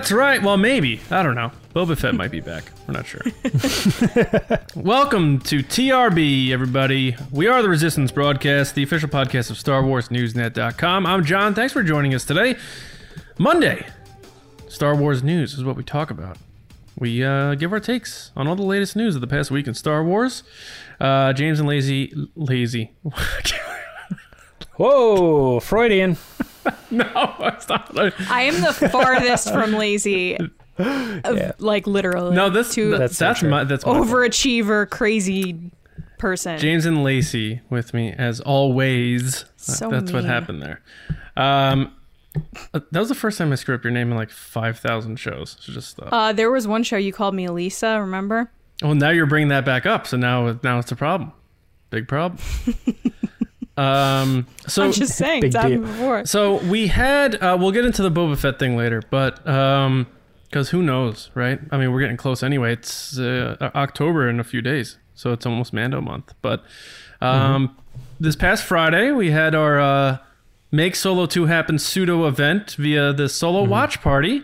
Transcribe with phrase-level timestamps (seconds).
[0.00, 0.42] That's right.
[0.42, 0.98] Well, maybe.
[1.10, 1.52] I don't know.
[1.74, 2.64] Boba Fett might be back.
[2.88, 3.20] We're not sure.
[4.74, 7.16] Welcome to TRB, everybody.
[7.30, 11.04] We are the Resistance Broadcast, the official podcast of Star Wars Newsnet.com.
[11.04, 11.54] I'm John.
[11.54, 12.56] Thanks for joining us today.
[13.36, 13.86] Monday,
[14.68, 16.38] Star Wars news is what we talk about.
[16.98, 19.74] We uh, give our takes on all the latest news of the past week in
[19.74, 20.44] Star Wars.
[20.98, 22.92] Uh, James and Lazy, Lazy.
[24.76, 26.16] Whoa, Freudian.
[26.90, 27.90] no, it's not.
[28.30, 30.36] I am the farthest from lazy,
[30.78, 31.52] of, Yeah.
[31.58, 32.34] like literally.
[32.34, 34.06] No, this to that's That's so that's my that's my fault.
[34.08, 35.70] overachiever, crazy
[36.18, 36.58] person.
[36.58, 39.44] James and Lacey with me as always.
[39.56, 40.82] So That's what happened there.
[41.36, 41.94] Um,
[42.74, 45.16] uh, that was the first time I screwed up your name in like five thousand
[45.18, 45.56] shows.
[45.60, 48.00] So just uh, Uh, there was one show you called me Elisa.
[48.00, 48.50] Remember?
[48.82, 50.06] well, now you're bringing that back up.
[50.06, 51.32] So now now it's a problem,
[51.90, 52.38] big problem.
[53.76, 55.44] um, so I'm just saying.
[55.44, 56.26] It's happened before.
[56.26, 60.06] so we had uh, we'll get into the Boba Fett thing later, but um,
[60.44, 61.60] because who knows, right?
[61.70, 62.72] I mean, we're getting close anyway.
[62.72, 66.34] It's uh, October in a few days, so it's almost Mando month.
[66.42, 66.64] But
[67.20, 67.76] um,
[68.18, 70.18] this past Friday, we had our uh,
[70.72, 74.42] Make Solo 2 Happen pseudo event via the Solo Watch Party.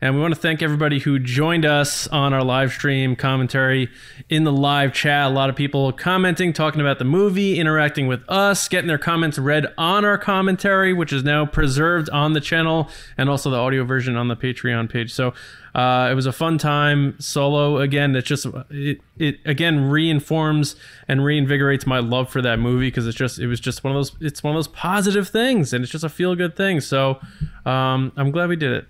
[0.00, 3.88] And we want to thank everybody who joined us on our live stream commentary
[4.28, 5.26] in the live chat.
[5.26, 9.38] A lot of people commenting, talking about the movie, interacting with us, getting their comments
[9.38, 13.84] read on our commentary, which is now preserved on the channel and also the audio
[13.84, 15.14] version on the Patreon page.
[15.14, 15.32] So
[15.74, 17.16] uh, it was a fun time.
[17.18, 18.14] Solo again.
[18.16, 20.76] It's just it it again reinforms
[21.08, 23.98] and reinvigorates my love for that movie because it's just it was just one of
[23.98, 26.80] those it's one of those positive things and it's just a feel good thing.
[26.80, 27.18] So
[27.64, 28.86] um, I'm glad we did it.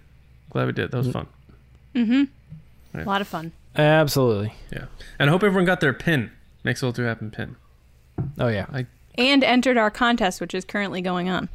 [0.56, 0.90] Glad we did.
[0.90, 1.26] That was fun.
[1.94, 2.28] Mhm.
[2.94, 3.52] A lot of fun.
[3.76, 4.54] Absolutely.
[4.72, 4.86] Yeah,
[5.18, 6.30] and I hope everyone got their pin.
[6.64, 7.56] Make Solo 2 happen pin.
[8.38, 8.64] Oh yeah.
[9.18, 11.50] And entered our contest, which is currently going on.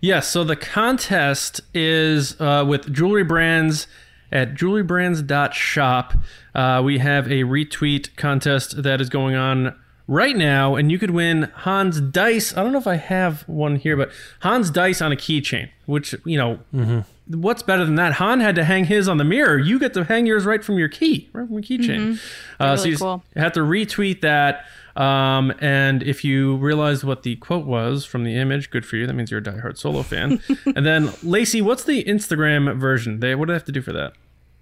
[0.00, 0.26] Yes.
[0.26, 3.86] So the contest is uh, with jewelry brands
[4.32, 6.14] at jewelrybrands.shop.
[6.52, 9.76] Uh, we have a retweet contest that is going on
[10.08, 12.56] right now, and you could win Han's Dice.
[12.56, 14.10] I don't know if I have one here, but
[14.40, 18.14] Han's Dice on a keychain, which, you know, what's better than that?
[18.14, 19.58] Han had to hang his on the mirror.
[19.58, 22.18] You get to hang yours right from your key, right from your keychain.
[22.58, 23.22] Uh, so you cool.
[23.36, 24.64] have to retweet that.
[24.96, 29.06] Um, and if you realize what the quote was from the image, good for you.
[29.06, 30.42] That means you're a diehard solo fan.
[30.76, 33.20] and then Lacey, what's the Instagram version?
[33.20, 34.12] They what do they have to do for that?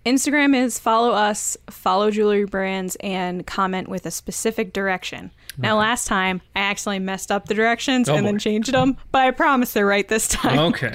[0.07, 5.31] Instagram is follow us, follow jewelry brands, and comment with a specific direction.
[5.59, 8.29] Now, last time I accidentally messed up the directions Oh, and boy.
[8.31, 10.59] then changed them, but I promise they're right this time.
[10.59, 10.95] Okay.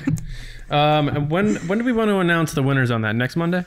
[0.73, 3.15] Um, when when do we want to announce the winners on that?
[3.15, 3.65] Next Monday?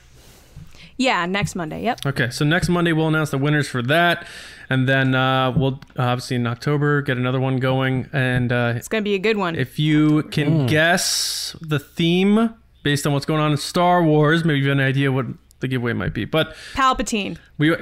[0.98, 1.82] Yeah, next Monday.
[1.82, 2.06] Yep.
[2.06, 4.26] Okay, so next Monday we'll announce the winners for that,
[4.70, 8.08] and then uh, we'll uh, obviously in October get another one going.
[8.12, 9.56] And uh, It's going to be a good one.
[9.56, 14.60] if you can guess the theme based on what's going on in Star Wars, maybe
[14.60, 15.26] you have an idea what
[15.60, 16.24] the giveaway might be.
[16.24, 17.36] But Palpatine.
[17.58, 17.74] we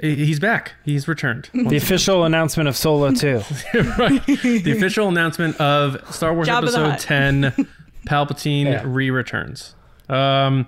[0.00, 0.74] he's back.
[0.84, 1.48] He's returned.
[1.68, 3.36] The official announcement of Solo 2.
[3.98, 4.24] right.
[4.26, 7.66] The official announcement of Star Wars Jabba the Episode Hutt.
[8.06, 8.82] 10 Palpatine Yeah.
[8.84, 9.74] re-returns.
[10.08, 10.66] Um,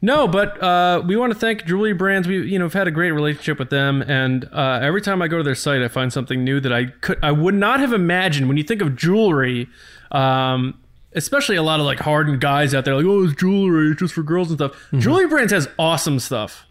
[0.00, 2.28] no, but uh, we want to thank Jewelry Brands.
[2.28, 5.26] We, you know, have had a great relationship with them, and uh, every time I
[5.28, 7.92] go to their site, I find something new that I could, I would not have
[7.92, 8.46] imagined.
[8.46, 9.66] When you think of jewelry,
[10.12, 10.78] um,
[11.14, 14.14] especially a lot of like hardened guys out there, like, oh, it's jewelry, it's just
[14.14, 14.72] for girls and stuff.
[14.72, 15.00] Mm-hmm.
[15.00, 16.64] Jewelry Brands has awesome stuff.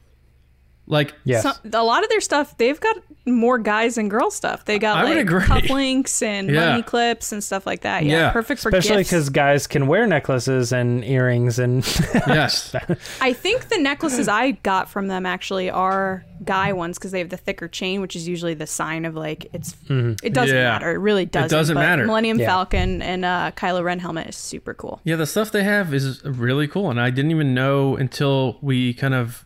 [0.89, 1.44] Like, Yes.
[1.44, 2.95] So, a lot of their stuff, they've got
[3.27, 4.65] more guys and girl stuff.
[4.65, 6.69] They got I like cufflinks and Yeah.
[6.71, 8.05] money clips and stuff like that.
[8.05, 8.31] Yeah, Yeah.
[8.31, 11.85] perfect for Especially because guys can wear necklaces and earrings and
[12.27, 12.74] yes,
[13.21, 17.29] I think the necklaces I got from them actually are guy ones because they have
[17.29, 19.75] the thicker chain, which is usually the sign of like it's.
[19.89, 20.63] It doesn't Yeah.
[20.71, 20.91] matter.
[20.91, 21.47] It really doesn't.
[21.47, 22.06] It doesn't but matter.
[22.06, 22.45] Millennium Yeah.
[22.47, 25.01] Falcon and uh, Kylo Ren helmet is super cool.
[25.03, 28.94] Yeah, the stuff they have is really cool, and I didn't even know until we
[28.94, 29.45] kind of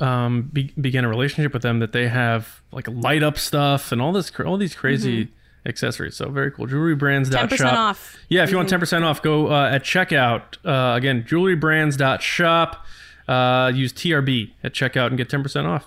[0.00, 4.00] um, be- began a relationship with them that they have like light up stuff and
[4.00, 5.28] all this, cr- all these crazy
[5.66, 6.16] accessories.
[6.16, 6.66] So very cool.
[6.66, 7.40] Jewelrybrands.shop.
[7.40, 8.16] Ten percent off.
[8.28, 10.56] Yeah, if you want ten percent off, go uh, at checkout.
[10.64, 12.86] Uh, again, jewelrybrands.shop.
[13.28, 15.86] Uh, use TRB at checkout and get ten percent off.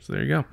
[0.00, 0.44] So there you go.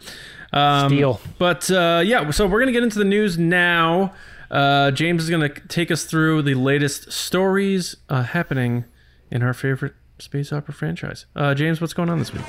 [0.57, 1.19] Um, Deal.
[1.37, 4.13] But uh, yeah, so we're gonna get into the news now.
[4.49, 8.85] Uh, James is gonna take us through the latest stories uh, happening
[9.31, 11.25] in our favorite space opera franchise.
[11.35, 12.43] Uh, James, what's going on this week?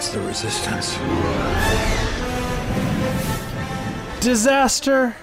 [0.00, 0.96] It's the resistance.
[4.24, 5.14] disaster,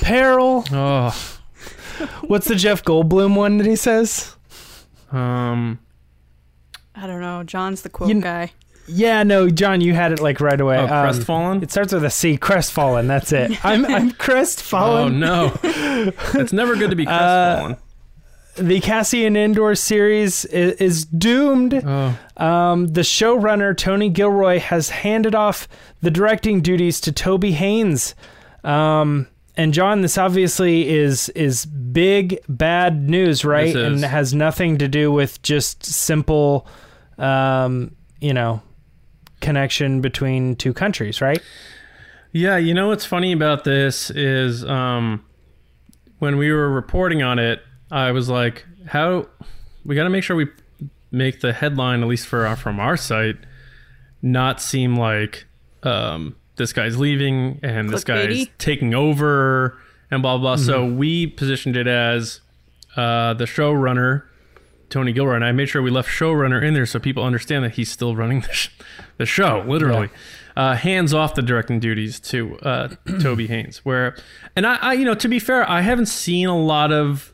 [0.00, 0.64] peril.
[0.70, 1.30] Oh,
[2.22, 4.36] What's the Jeff Goldblum one that he says?
[5.10, 5.80] um,
[6.94, 7.42] I don't know.
[7.42, 8.52] John's the quote You guy.
[8.86, 10.76] Yeah, no, John, you had it like right away.
[10.78, 11.60] oh, Um, crestfallen.
[11.64, 12.36] It starts with a C.
[12.38, 13.08] Crestfallen.
[13.08, 13.64] That's it.
[13.64, 15.20] I'm I'm crestfallen.
[15.24, 16.12] oh crestfallen.
[16.12, 17.76] no, it's never good to be crestfallen.
[18.56, 21.74] The Cassian Andor series is, is doomed.
[21.74, 25.66] Oh, Um, the showrunner Tony Gilroy has handed off
[26.02, 28.14] the directing duties to Toby Haynes.
[28.62, 33.74] Um, and John, this obviously is is big bad news, right?
[33.74, 36.66] And has nothing to do with just simple,
[37.18, 38.62] um, you know,
[39.40, 41.40] connection between two countries, right?
[42.32, 45.24] Yeah, you know what's funny about this is um,
[46.18, 47.60] when we were reporting on it,
[47.94, 49.28] I was like, "How
[49.84, 50.48] we got to make sure we
[51.12, 53.36] make the headline, at least for our, from our site,
[54.20, 55.46] not seem like
[55.84, 59.78] um, this guy's leaving and this guy's taking over
[60.10, 62.40] and blah blah." So we positioned it as
[62.96, 64.24] uh, the showrunner.
[64.90, 67.72] Tony Gilroy and I made sure we left showrunner in there so people understand that
[67.72, 68.68] he's still running the, sh-
[69.16, 70.08] the show, literally.
[70.56, 72.88] Uh, hands off the directing duties to uh,
[73.20, 73.78] Toby Haynes.
[73.78, 74.16] Where,
[74.54, 77.32] and I, I, you know, to be fair, I haven't seen a lot of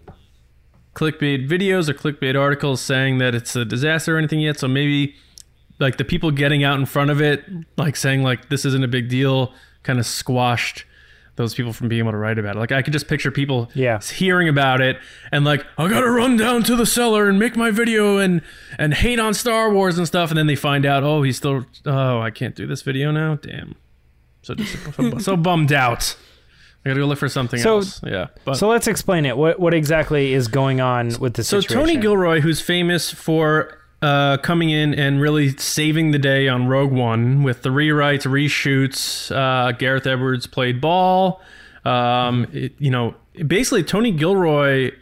[0.94, 4.58] clickbait videos or clickbait articles saying that it's a disaster or anything yet.
[4.58, 5.14] So maybe
[5.78, 7.44] like the people getting out in front of it,
[7.76, 9.52] like saying like this isn't a big deal,
[9.82, 10.84] kind of squashed
[11.36, 12.58] those people from being able to write about it.
[12.58, 13.98] Like I could just picture people Yeah.
[14.00, 14.98] hearing about it
[15.32, 18.42] and like I gotta run down to the cellar and make my video and
[18.78, 21.64] and hate on Star Wars and stuff, and then they find out oh he's still
[21.86, 23.36] oh I can't do this video now.
[23.36, 23.76] Damn,
[24.42, 26.14] so so, so bummed out.
[26.84, 28.00] I gotta go look for something So- else.
[28.04, 29.36] Yeah, but So let's explain it.
[29.36, 31.48] What what exactly is going on with this situation?
[31.48, 31.86] so situation?
[31.88, 36.90] Tony Gilroy, who's famous for uh, coming in and really saving the day on Rogue
[36.92, 39.30] One with the rewrites, reshoots.
[39.34, 41.42] Uh, Gareth Edwards played ball.
[41.84, 43.14] Um, it- you know,
[43.46, 44.92] basically Tony Gilroy,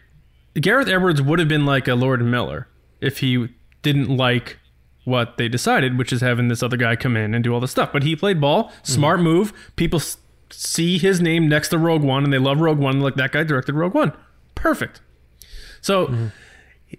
[0.54, 2.66] Gareth Edwards would have been like a Lord Miller
[3.00, 3.48] if he
[3.82, 4.58] didn't like
[5.04, 7.70] what they decided, which is having this other guy come in and do all this
[7.70, 7.92] stuff.
[7.92, 9.52] But he played ball, smart move.
[9.76, 10.00] People
[10.50, 13.00] see his name next to Rogue One and they love Rogue One.
[13.00, 14.12] Like that guy directed Rogue One,
[14.54, 15.00] perfect.
[15.80, 16.30] So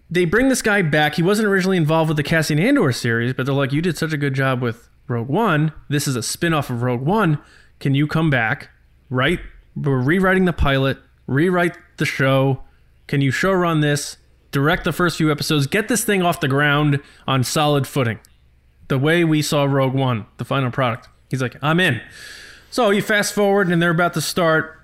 [0.10, 1.16] they bring this guy back.
[1.16, 4.13] He wasn't originally involved with the Cassian Andor series, but they're like, "You did such
[4.13, 5.72] a good job with Rogue One.
[5.90, 7.40] This is a spin-off of Rogue One.
[7.80, 8.69] Can you come back?
[9.10, 9.40] Right?
[9.75, 12.63] We're rewriting the pilot, rewrite the show.
[13.07, 14.18] Can you show run this?
[14.52, 15.68] Direct the first few episodes.
[15.68, 18.19] Get this thing off the ground on solid footing,
[18.88, 22.02] the way we saw Rogue One, the final product." He's like, "I'm in."
[22.71, 24.80] So you fast forward, and they're about to start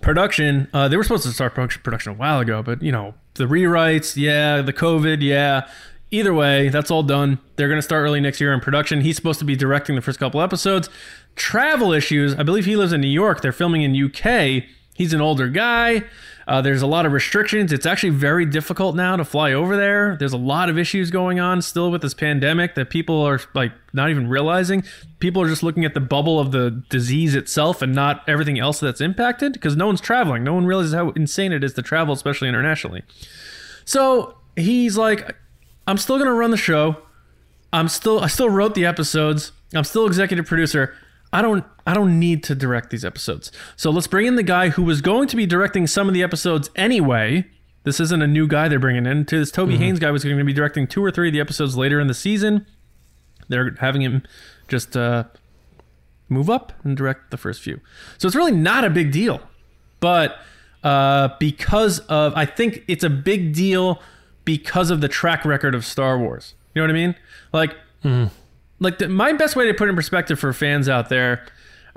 [0.00, 0.68] production.
[0.72, 3.44] Uh, they were supposed to start production production a while ago, but you know the
[3.44, 5.68] rewrites, yeah, the COVID, yeah.
[6.10, 7.38] Either way, that's all done.
[7.56, 9.00] They're going to start early next year in production.
[9.00, 10.90] He's supposed to be directing the first couple episodes.
[11.36, 12.34] Travel issues.
[12.34, 13.40] I believe he lives in New York.
[13.40, 14.64] They're filming in UK.
[14.94, 16.02] He's an older guy.
[16.46, 17.72] Uh, there's a lot of restrictions.
[17.72, 20.16] It's actually very difficult now to fly over there.
[20.16, 23.72] There's a lot of issues going on still with this pandemic that people are like
[23.92, 24.84] not even realizing.
[25.18, 28.80] People are just looking at the bubble of the disease itself and not everything else
[28.80, 30.42] that's impacted because no one's traveling.
[30.42, 33.02] No one realizes how insane it is to travel, especially internationally.
[33.84, 35.36] So he's like,
[35.86, 36.96] I'm still gonna run the show.
[37.72, 39.52] I'm still I still wrote the episodes.
[39.74, 40.94] I'm still executive producer.
[41.32, 43.50] I don't I don't need to direct these episodes.
[43.76, 46.22] So let's bring in the guy who was going to be directing some of the
[46.22, 47.46] episodes anyway.
[47.84, 49.24] This isn't a new guy they're bringing in.
[49.26, 51.40] To this Toby Haynes guy was going to be directing two or three of the
[51.40, 52.66] episodes later in the season.
[53.48, 54.22] They're having him
[54.68, 55.24] just uh,
[56.28, 57.80] move up and direct the first few.
[58.18, 59.40] So it's really not a big deal.
[60.00, 60.36] But
[60.84, 64.00] uh, because of, I think it's a big deal
[64.44, 66.54] because of the track record of Star Wars.
[66.74, 67.14] You know what I mean?
[67.52, 67.74] Like,
[68.82, 71.46] like the, my best way to put it in perspective for fans out there,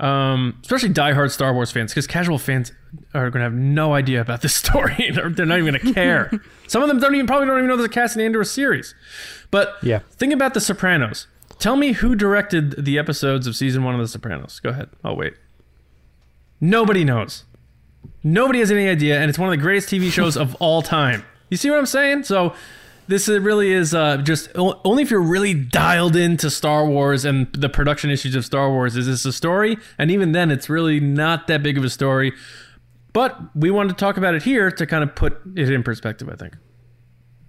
[0.00, 2.72] um, especially diehard Star Wars fans, because casual fans
[3.14, 5.10] are going to have no idea about this story.
[5.14, 6.30] they're, they're not even going to care.
[6.68, 8.94] Some of them don't even probably don't even know there's a Cassian Andor series.
[9.50, 10.00] But Yeah.
[10.12, 11.26] think about The Sopranos.
[11.58, 14.60] Tell me who directed the episodes of season one of The Sopranos.
[14.60, 14.90] Go ahead.
[15.02, 15.34] I'll wait.
[16.60, 17.44] Nobody knows.
[18.22, 21.24] Nobody has any idea, and it's one of the greatest TV shows of all time.
[21.50, 22.24] You see what I'm saying?
[22.24, 22.54] So
[23.08, 27.52] this is- really is uh, just only if you're really dialed into Star Wars and
[27.52, 31.00] the production issues of Star Wars is this a story, and even then, it's really
[31.00, 32.32] not that big of a story.
[33.12, 36.28] But we wanted to talk about it here to kind of put it in perspective.
[36.28, 36.54] I think.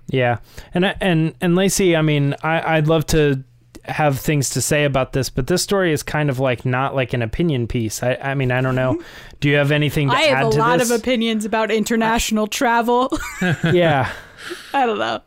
[0.10, 0.38] Yeah,
[0.74, 3.44] and and and Lacey, I mean, I, I'd love to
[3.84, 7.14] have things to say about this, but this story is kind of like not like
[7.14, 8.04] an opinion piece.
[8.04, 9.02] I, I mean, I don't know.
[9.40, 13.10] Do you have anything to I add have a lot of opinions about international travel.
[13.64, 14.12] yeah,
[14.74, 15.22] I don't know.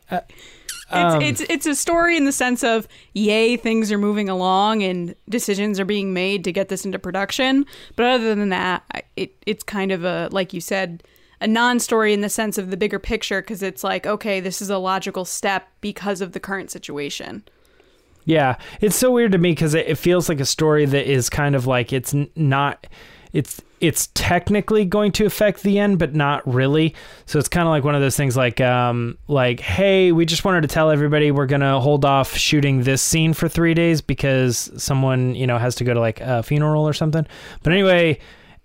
[0.91, 4.83] um, it's, it's it's a story in the sense of yay, things are moving along
[4.83, 7.65] and decisions are being made to get this into production.
[7.95, 8.83] But other than that,
[9.15, 11.03] it it's kind of a like you said,
[11.39, 14.69] a non-story in the sense of the bigger picture because it's like okay, this is
[14.69, 17.43] a logical step because of the current situation.
[18.25, 18.57] yeah.
[18.81, 21.55] It's so weird to me because it, it feels like a story that is kind
[21.55, 22.85] of like it's n- not.
[23.33, 26.93] It's it's technically going to affect the end, but not really.
[27.25, 30.45] So it's kind of like one of those things like um like hey, we just
[30.45, 34.69] wanted to tell everybody we're gonna hold off shooting this scene for three days because
[34.77, 37.25] someone you know has to go to like a funeral or something.
[37.63, 38.19] But anyway.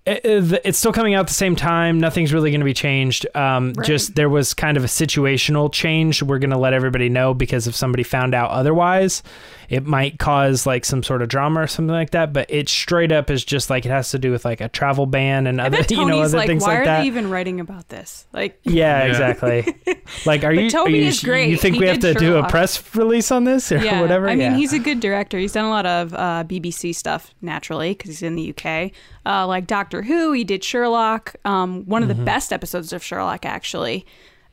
[0.04, 1.98] it- it- It's still coming out at the same time.
[1.98, 3.26] Nothing's really going to be changed.
[3.34, 3.84] Um, Right.
[3.84, 6.22] Just there was kind of a situational change.
[6.22, 9.24] We're going to let everybody know because if somebody found out otherwise,
[9.68, 12.32] it might cause like some sort of drama or something like that.
[12.32, 15.06] But it straight up is just like it has to do with like a travel
[15.06, 17.00] ban and I other bet you know other like, things why like are that.
[17.02, 18.26] they even writing about this?
[18.32, 19.08] Like, yeah, Yeah.
[19.08, 19.76] exactly.
[20.26, 20.70] like, are you?
[20.70, 21.48] Toby are you, is great.
[21.50, 24.00] You think He we have to did do a press release on this or yeah,
[24.02, 24.28] whatever?
[24.28, 24.56] I mean, yeah.
[24.56, 25.38] he's a good director.
[25.38, 28.92] He's done a lot of uh, BBC stuff naturally because he's in the UK,
[29.24, 30.32] uh, like Doctor Who.
[30.32, 32.10] He did Sherlock, um, one Mm-hmm.
[32.10, 34.06] of the best episodes of Sherlock, actually,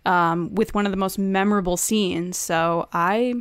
[0.05, 2.37] um, with one of the most memorable scenes.
[2.37, 3.35] So I,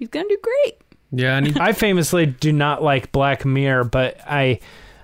[0.00, 0.78] he's he's gonna do great.
[1.12, 4.58] Yeah, and he, I famously do not like Black Mirror, but I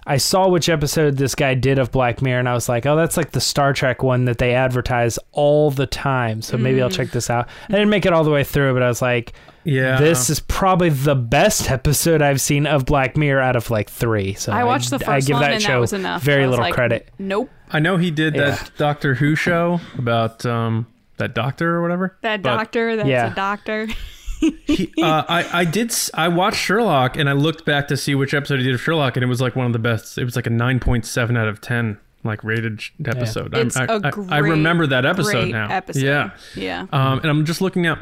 [0.09, 2.95] I saw which episode this guy did of Black Mirror, and I was like, oh,
[2.95, 6.43] that's like the Star Trek one that they advertise all the time.
[6.43, 6.83] So maybe Mm.
[6.85, 7.49] I'll check this out.
[7.69, 9.33] I didn't make it all the way through, but I was like,
[9.65, 9.99] yeah.
[9.99, 14.35] this is probably the best episode I've seen of Black Mirror out of like three.
[14.35, 16.23] So I watched the first I give one that and show that was enough.
[16.23, 17.09] very was little like, credit.
[17.19, 18.51] Nope, I know he did Yeah.
[18.53, 20.87] that Doctor Who show about um
[21.17, 22.17] that doctor or whatever.
[22.23, 22.95] that But doctor.
[22.95, 23.33] That's yeah.
[23.33, 23.89] a doctor.
[24.41, 28.15] He, uh, I I did s- I watched Sherlock and I looked back to see
[28.15, 30.19] which episode he did of Sherlock and it was like one of the best.
[30.19, 33.55] It was like a nine point seven out of ten like rated sh- episode.
[33.55, 35.69] I- It's I, a I- great, I remember that episode now.
[35.71, 36.03] Episode.
[36.03, 36.31] Yeah.
[36.55, 36.87] yeah.
[36.93, 37.99] Um, and I'm just looking now.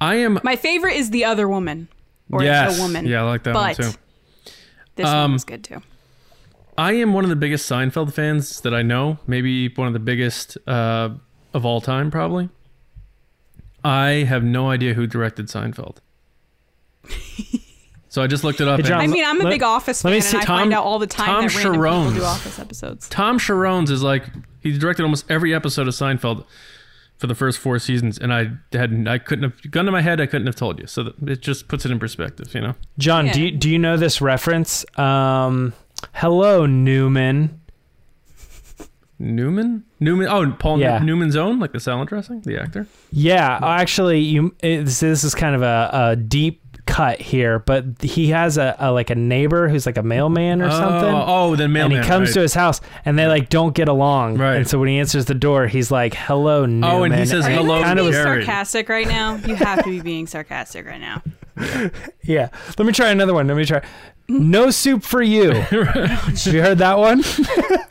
[0.00, 1.88] I am My favorite is the other woman,
[2.30, 3.04] or yes, the woman.
[3.06, 3.98] Yeah, I like that but one too.
[4.96, 5.82] this one Um, was good too.
[6.76, 9.18] I am one of the biggest Seinfeld fans that I know.
[9.26, 11.10] Maybe one of the biggest uh,
[11.52, 12.48] of all time, probably.
[13.84, 15.98] I have no idea who directed Seinfeld.
[18.08, 18.76] so I just looked it up.
[18.76, 20.36] Hey, and John, I mean, I'm a let- big Office let fan, me and see-
[20.38, 22.14] I Tom- find out all the time Tom that random people Cherones.
[22.16, 23.08] do Office episodes.
[23.08, 24.24] Tom Cherones is like
[24.62, 26.44] he directed almost every episode of Seinfeld
[27.18, 30.20] for the first four seasons, and I had I couldn't have gun to my head
[30.20, 30.86] I couldn't have told you.
[30.86, 32.74] So that it just puts it in perspective, you know.
[32.98, 33.32] John, Yeah.
[33.32, 34.84] do you, do you know this reference?
[34.98, 35.72] Um,
[36.14, 37.57] hello, Newman.
[39.18, 40.28] Newman, Newman.
[40.28, 40.98] Oh, Paul Yeah.
[40.98, 42.86] Newman's own, like the salad dressing, the actor.
[43.10, 44.54] Yeah, uh, actually, you.
[44.62, 48.92] It's, this is kind of a, a deep cut here, but he has a, a
[48.92, 51.14] like a neighbor who's like a mailman or oh, something.
[51.14, 52.34] Oh, oh then mailman and he comes right.
[52.34, 54.38] to his house, and they like don't get along.
[54.38, 54.56] Right.
[54.56, 57.44] And so when he answers the door, he's like, "Hello, Newman." Oh, and he says
[57.44, 58.44] Are you hello, guys Kind of being was- Jerry.
[58.44, 59.36] sarcastic right now?
[59.36, 61.22] You have to be being sarcastic right now.
[62.22, 62.50] Yeah.
[62.76, 63.46] Let me try another one.
[63.46, 63.82] Let me try.
[64.28, 65.52] No soup for you.
[65.52, 67.22] Have you heard that one?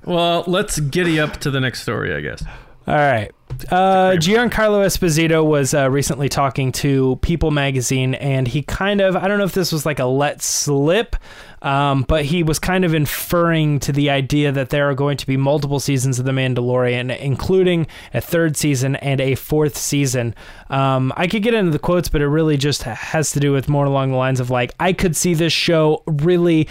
[0.07, 2.41] Well, let's giddy up to the next story, I guess.
[2.87, 3.29] All right.
[3.69, 9.27] Uh, Giancarlo Esposito was uh, recently talking to People magazine, and he kind of, I
[9.27, 11.17] don't know if this was like a let slip,
[11.61, 15.27] um, but he was kind of inferring to the idea that there are going to
[15.27, 20.35] be multiple seasons of The Mandalorian, including a third season and a fourth season.
[20.69, 23.69] Um, I could get into the quotes, but it really just has to do with
[23.69, 26.67] more along the lines of like, I could see this show really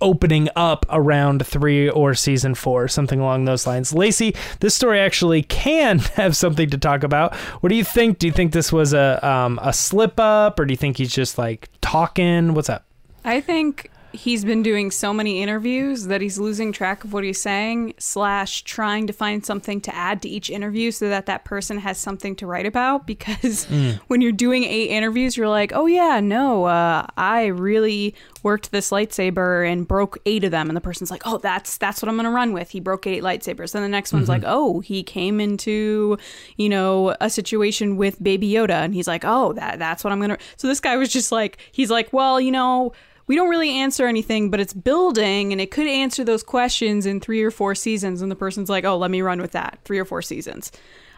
[0.00, 3.94] opening up around three or season four, something along those lines.
[3.94, 7.34] Lacey, this story actually can have something to talk about.
[7.60, 8.18] What do you think?
[8.18, 11.12] Do you think this was a um, a slip up, or do you think he's
[11.12, 12.54] just like talking?
[12.54, 12.84] What's up?
[13.24, 17.40] I think he's been doing so many interviews that he's losing track of what he's
[17.40, 21.78] saying slash trying to find something to add to each interview so that that person
[21.78, 23.06] has something to write about.
[23.06, 23.64] Because
[24.06, 28.90] when you're doing eight interviews you're like oh yeah no uh, i really worked this
[28.90, 30.68] lightsaber and broke eight of them.
[30.68, 32.70] And the person's like oh that's that's what i'm gonna run with.
[32.70, 33.74] He broke eight lightsabers.
[33.74, 36.18] And the next one's like oh he came into
[36.56, 38.84] you know a situation with baby yoda.
[38.84, 41.58] And he's like oh that that's what i'm gonna so this guy was just like
[41.72, 42.92] he's like well you know
[43.26, 47.20] we don't really answer anything, but it's building and it could answer those questions in
[47.20, 48.20] three or four seasons.
[48.20, 49.78] And the person's like, oh, let me run with that.
[49.84, 50.70] Three or four seasons.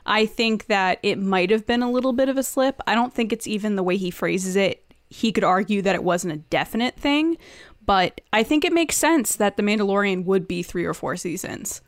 [0.06, 2.80] I think that it might have been a little bit of a slip.
[2.86, 4.84] I don't think it's even the way he phrases it.
[5.08, 7.38] He could argue that it wasn't a definite thing,
[7.84, 11.80] but I think it makes sense that The Mandalorian would be three or four seasons.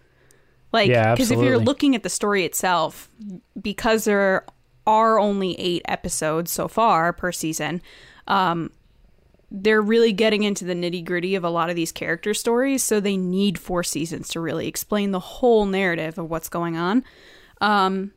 [0.72, 3.08] Like, Yeah, because if you're looking at the story itself,
[3.60, 4.44] because there
[4.86, 7.82] are only eight episodes so far per season,
[8.26, 8.70] um,
[9.50, 13.00] they're really getting into the nitty gritty of a lot of these character stories, so
[13.00, 17.04] they need four seasons to really explain the whole narrative of what's going on.
[17.60, 18.12] Um,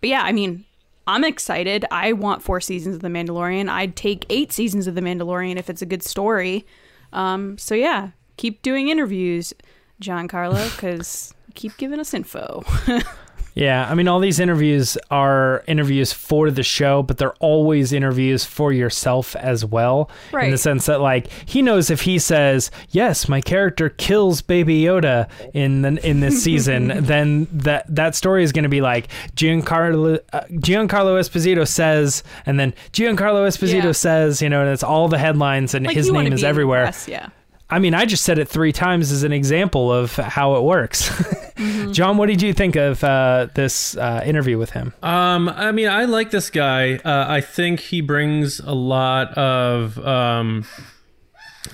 [0.00, 0.64] but yeah, I mean,
[1.06, 1.84] I'm excited.
[1.90, 3.68] I want four seasons of The Mandalorian.
[3.68, 6.66] I'd take eight seasons of The Mandalorian if it's a good story.
[7.12, 9.54] Um, so yeah, keep doing interviews,
[10.02, 12.62] Giancarlo, because keep giving us info.
[13.54, 18.44] Yeah, I mean, all these interviews are interviews for the show, but they're always interviews
[18.44, 20.10] for yourself as well.
[20.46, 24.82] In the sense that, like, he knows if he says, "Yes, my character kills Baby
[24.82, 29.06] Yoda in the in this season," then that that story is going to be like
[29.36, 33.92] Giancarlo uh, Giancarlo Esposito says, and then Giancarlo Esposito Yeah.
[33.92, 36.40] says, you know, and it's all the headlines, and Like his name is be in
[36.42, 36.82] the everywhere.
[36.86, 37.28] press, yeah.
[37.70, 41.10] I mean, I just said it three times as an example of how it works.
[41.92, 44.92] John, what did you think of uh, this uh, interview with him?
[45.02, 46.96] Um, I mean, I like this guy.
[46.96, 50.66] Uh, I think he brings a lot of um,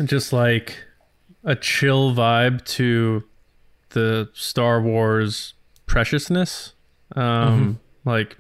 [0.05, 0.77] just like
[1.45, 3.25] a chill vibe to
[3.91, 5.55] the Star Wars
[5.87, 6.75] preciousness.
[7.17, 8.37] Um, like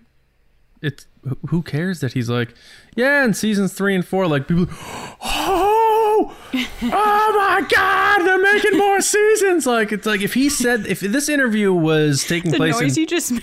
[0.80, 2.54] it's who- who cares that he's like,
[2.94, 4.66] yeah, in seasons three and four, like people,
[5.22, 5.79] oh,
[6.54, 9.66] oh my god, they're making more seasons.
[9.66, 13.02] Like it's like if he said if this interview was taking The place noise in
[13.02, 13.42] you just made.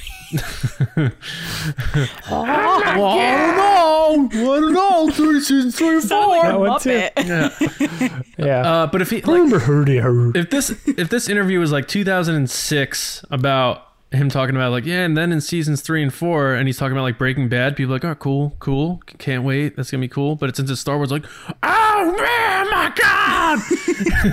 [2.29, 4.53] well, I don't know.
[4.55, 5.09] I don't know.
[5.11, 6.89] Three seasons, three and Sound like That one too.
[6.89, 8.23] Muppet.
[8.37, 8.61] Yeah.
[8.61, 13.25] Uh, but if he like, Remember herdy if this if this interview was like 2006
[13.31, 16.77] about him talking about like yeah, and then in seasons three and four, and he's
[16.77, 20.01] talking about like Breaking Bad, people are like oh cool, cool, can't wait, that's gonna
[20.01, 20.35] be cool.
[20.35, 21.25] But it's into Star Wars, like
[21.63, 23.59] oh man, my god.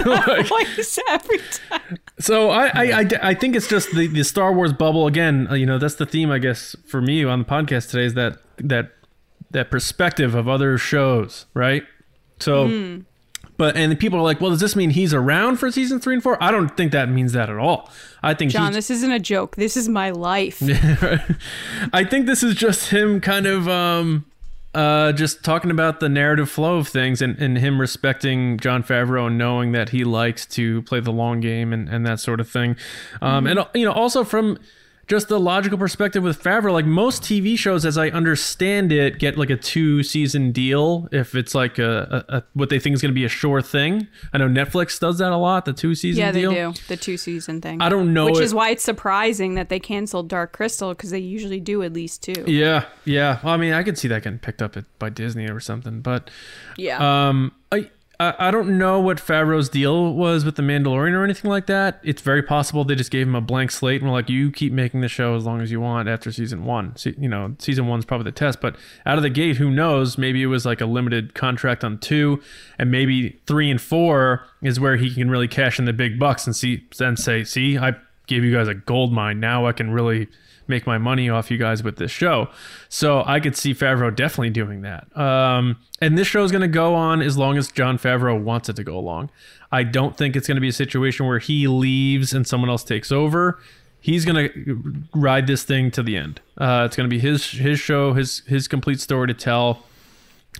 [0.06, 1.98] Like, Voice every time.
[2.18, 5.46] So I, I, I, I think it's just the, the Star Wars bubble again.
[5.50, 8.14] uh, You know, that's the theme, I guess, for me on the podcast today is
[8.14, 8.92] that that
[9.50, 11.84] that perspective of other shows, right?
[12.40, 13.02] So,
[13.56, 16.22] but and people are like, well, does this mean he's around for season three and
[16.22, 16.42] four?
[16.42, 17.90] I don't think that means that at all.
[18.22, 19.56] I think John, this isn't a joke.
[19.56, 20.60] This is my life.
[21.92, 24.24] I think this is just him kind of um
[24.74, 29.28] uh just talking about the narrative flow of things and, and him respecting Jon Favreau
[29.28, 32.48] and knowing that he likes to play the long game and, and that sort of
[32.48, 32.76] thing.
[33.22, 34.58] Um and you know also from
[35.06, 39.36] just the logical perspective with Favreau, like most TV shows, as I understand it, get
[39.36, 43.02] like a two season deal if it's like a, a, a what they think is
[43.02, 44.06] going to be a sure thing.
[44.32, 46.72] I know Netflix does that a lot, the two season Yeah, they deal.
[46.72, 46.80] do.
[46.88, 47.80] The two season thing.
[47.82, 51.10] I don't know Which it- is why it's surprising that they canceled Dark Crystal because
[51.10, 52.44] they usually do at least two.
[52.46, 53.40] Yeah, yeah.
[53.42, 56.00] Well, I mean, I could see that getting picked up at, by Disney or something,
[56.00, 56.30] but
[56.76, 57.28] Yeah.
[57.28, 61.66] Um, I, I don't know what Favreau's deal was with the Mandalorian or anything like
[61.66, 62.00] that.
[62.04, 64.72] It's very possible they just gave him a blank slate and were like, "You keep
[64.72, 68.04] making the show as long as you want after season one." You know, season one's
[68.04, 70.16] probably the test, but out of the gate, who knows?
[70.16, 72.40] Maybe it was like a limited contract on two,
[72.78, 76.46] and maybe three and four is where he can really cash in the big bucks
[76.46, 77.96] and see, then say, "See, I
[78.26, 79.40] gave you guys a gold mine.
[79.40, 80.28] Now I can really."
[80.66, 82.48] Make my money off you guys with this show.
[82.88, 85.14] So I could see Favreau definitely doing that.
[85.16, 88.68] Um, and this show is going to go on as long as Jon Favreau wants
[88.68, 89.30] it to go along.
[89.70, 92.84] I don't think it's going to be a situation where he leaves and someone else
[92.84, 93.58] takes over.
[94.00, 96.40] He's going to ride this thing to the end.
[96.58, 99.82] Uh, it's going to be his his show, his his complete story to tell.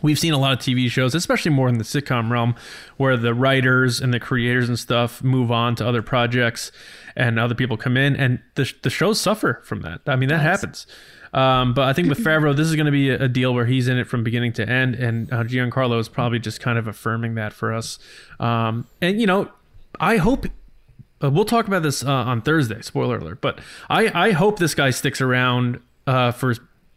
[0.03, 2.57] We've seen a lot of TV shows, especially more in the sitcom realm,
[2.97, 6.73] where the writers and the creators and stuff move on to other projects
[7.17, 10.01] and other people come in and the, the shows suffer from that.
[10.07, 10.87] I mean, that happens.
[11.33, 13.67] Um, but I think with Favreau, this is going to be a, a deal where
[13.67, 14.95] he's in it from beginning to end.
[14.97, 17.99] And uh, Giancarlo is probably just kind of affirming that for us.
[18.41, 19.51] Um, and, you know,
[20.01, 20.47] I hope
[21.23, 22.83] uh, we'll talk about this uh, on Thursday.
[22.83, 23.41] Spoiler alert!
[23.41, 26.55] But I I hope this guy sticks around uh, for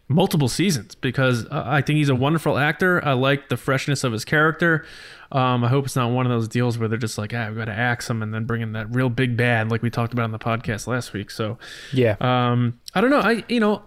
[0.10, 3.04] multiple seasons because uh, I think he's a wonderful actor.
[3.04, 4.86] I like the freshness of his character.
[5.32, 7.58] Um, I hope it's not one of those deals where they're just like, ah, we've
[7.58, 10.14] got to axe him and then bring in that real big bad like we talked
[10.14, 11.30] about on the podcast last week.
[11.30, 11.58] So
[11.92, 12.16] Yeah.
[12.22, 13.20] um, I don't know.
[13.20, 13.82] I you know,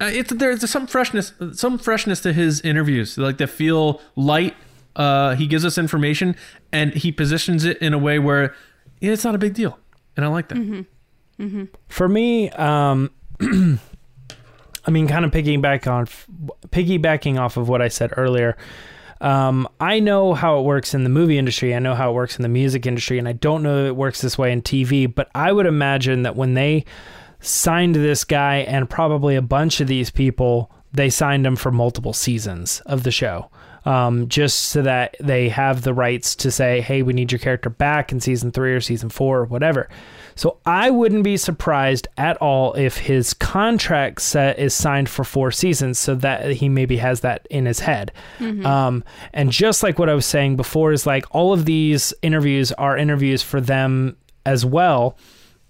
[0.00, 3.16] it's there's some freshness, some freshness to his interviews.
[3.16, 4.54] Like they feel light.
[4.94, 6.36] Uh, he gives us information
[6.72, 8.54] and he positions it in a way where
[9.00, 9.78] yeah, it's not a big deal,
[10.16, 10.86] and I like that.
[11.88, 13.10] For me, um,
[14.86, 16.06] I mean, kind of piggybacking on
[16.68, 18.56] piggybacking off of what I said earlier.
[19.20, 21.74] Um, I know how it works in the movie industry.
[21.74, 23.96] I know how it works in the music industry, and I don't know that it
[23.96, 25.12] works this way in TV.
[25.12, 26.84] But I would imagine that when they
[27.40, 32.12] signed this guy and probably a bunch of these people, they signed them for multiple
[32.12, 33.50] seasons of the show.
[33.84, 37.70] Um, just so that they have the rights to say, hey, we need your character
[37.70, 39.88] back in season three or season four or whatever.
[40.36, 45.50] So I wouldn't be surprised at all if his contract set is signed for four
[45.50, 48.12] seasons so that he maybe has that in his head.
[48.66, 52.70] Um, and just like what I was saying before, is like all of these interviews
[52.72, 55.16] are interviews for them as well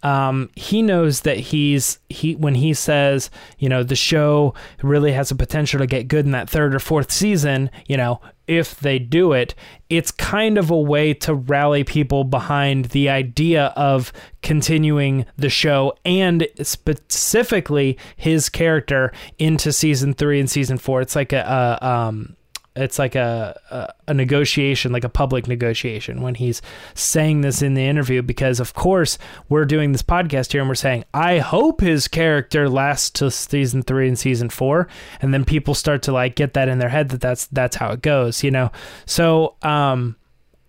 [0.02, 5.30] um, he knows that he's he when he says you know the show really has
[5.30, 8.98] a potential to get good in that third or fourth season you know if they
[8.98, 9.54] do it
[9.88, 15.92] it's kind of a way to rally people behind the idea of continuing the show
[16.04, 21.00] and specifically his character into season three and season four.
[21.00, 22.35] It's like a, a um
[22.76, 26.62] it's like a, a, a negotiation, like a public negotiation when he's
[26.94, 28.22] saying this in the interview.
[28.22, 32.68] Because of course we're doing this podcast here and we're saying, I hope his character
[32.68, 34.88] lasts to season three and season four,
[35.20, 37.90] and then people start to like get that in their head that that's that's how
[37.90, 38.70] it goes, you know.
[39.06, 40.16] So um,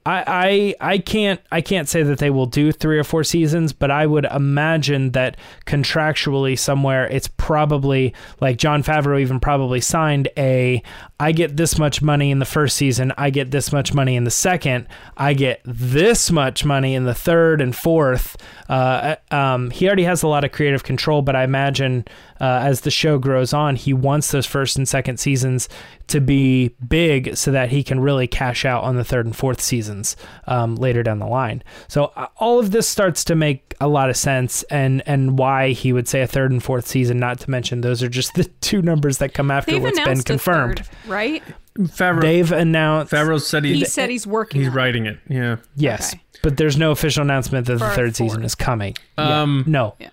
[0.07, 3.73] I, I I can't I can't say that they will do three or four seasons,
[3.73, 10.29] but I would imagine that contractually somewhere it's probably like Jon Favreau even probably signed
[10.37, 10.81] a
[11.19, 14.23] I get this much money in the first season, I get this much money in
[14.23, 18.37] the second, I get this much money in the third and fourth.
[18.69, 22.05] Uh, um, he already has a lot of creative control, but I imagine
[22.39, 25.67] uh, as the show grows on, he wants those first and second seasons
[26.07, 29.59] to be big so that he can really cash out on the third and fourth
[29.59, 31.63] seasons um, later down the line.
[31.87, 35.71] So uh, all of this starts to make a lot of sense, and and why
[35.71, 37.19] he would say a third and fourth season.
[37.19, 40.21] Not to mention those are just the two numbers that come after They've what's been
[40.21, 40.79] confirmed.
[40.79, 41.43] third, right?
[41.77, 44.61] Favreau, They've announced Favreau said he, He said he's working.
[44.61, 45.19] he's on writing it.
[45.29, 45.57] Yeah.
[45.75, 46.21] yes, Okay.
[46.41, 48.95] but there's no official announcement that the For a third season is coming.
[49.17, 49.41] Yeah.
[49.43, 50.09] Um, no, Yeah.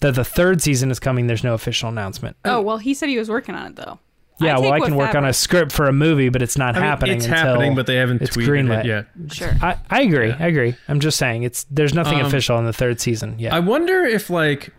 [0.00, 1.26] that the third season is coming.
[1.26, 2.36] There's no official announcement.
[2.44, 3.98] Oh well, he said he was working on it though.
[4.40, 6.78] Yeah, well, I can work on a script for a movie, but it's not I
[6.78, 8.80] mean, happening it's until happening, but they haven't it's tweeted greenlit.
[8.80, 9.06] it yet.
[9.32, 9.50] Sure.
[9.60, 10.28] I, I agree.
[10.28, 10.36] Yeah.
[10.38, 10.76] I agree.
[10.86, 13.52] I'm just saying it's there's nothing Um, official in the third season yet.
[13.52, 14.72] I wonder if like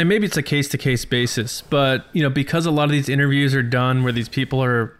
[0.00, 2.90] and maybe it's a case to case basis, but you know, because a lot of
[2.90, 4.96] these interviews are done where these people are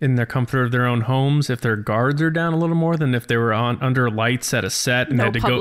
[0.00, 2.96] in their comfort of their own homes, if their guards are down a little more
[2.96, 5.58] than if they were on under lights at a set and no had to go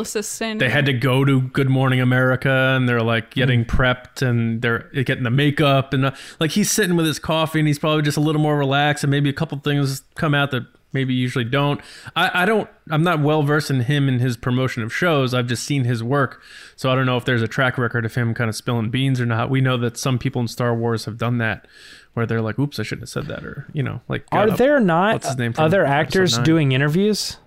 [0.60, 3.70] they had to go to Good Morning America and they're like getting Hmm.
[3.70, 7.68] prepped and they're getting the makeup and uh, like he's sitting with his coffee and
[7.68, 10.66] he's probably just a little more relaxed and maybe a couple things come out that
[10.94, 11.82] maybe usually don't.
[12.16, 15.34] I, I don't I'm not well versed in him and his promotion of shows.
[15.34, 16.42] I've just seen his work.
[16.76, 19.20] So I don't know if there's a track record of him kind of spilling beans
[19.20, 19.50] or not.
[19.50, 21.68] We know that some people in Star Wars have done that
[22.14, 24.56] where they're like, oops, I shouldn't have said that or you know, like Are uh,
[24.56, 26.46] there not what's his name from other actors nine?
[26.46, 27.38] doing interviews?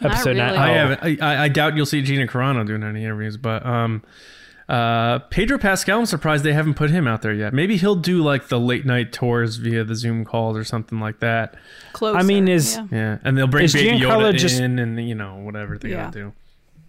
[0.00, 0.52] Not Episode nine.
[0.52, 0.58] really.
[0.58, 0.74] I Oh.
[0.88, 1.22] haven't.
[1.22, 4.02] I, I- I doubt you'll see Gina Carano doing any interviews, but um,
[4.68, 6.00] uh, Pedro Pascal.
[6.00, 7.54] I'm surprised they haven't put him out there yet.
[7.54, 11.20] Maybe he'll do like the late night tours via the Zoom calls or something like
[11.20, 11.54] that.
[11.92, 12.18] Closer.
[12.18, 12.86] I mean, is- yeah.
[12.90, 15.90] Yeah, and they'll bring Is Baby Giancarlo Yoda just- in, and you know whatever they
[15.90, 16.04] Yeah.
[16.10, 16.32] gotta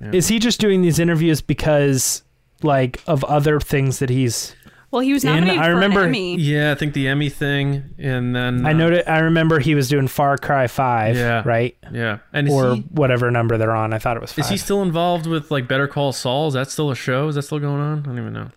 [0.01, 0.11] do.
[0.17, 2.23] Is he just doing these interviews because
[2.63, 4.55] like of other things that he's
[4.91, 6.35] well, he was in- nominated I for remember- an Emmy.
[6.37, 9.87] Yeah, I think the Emmy thing, and then I uh, noted I remember he was
[9.89, 11.41] doing Far Cry 5, Yeah.
[11.45, 11.75] right?
[11.91, 13.93] Yeah, and Or he whatever number they're on.
[13.93, 14.45] I thought it was 5.
[14.45, 16.47] is he still involved with like Better Call Saul?
[16.47, 17.27] Is that still a show?
[17.27, 17.99] Is that still going on?
[17.99, 18.49] I don't even know.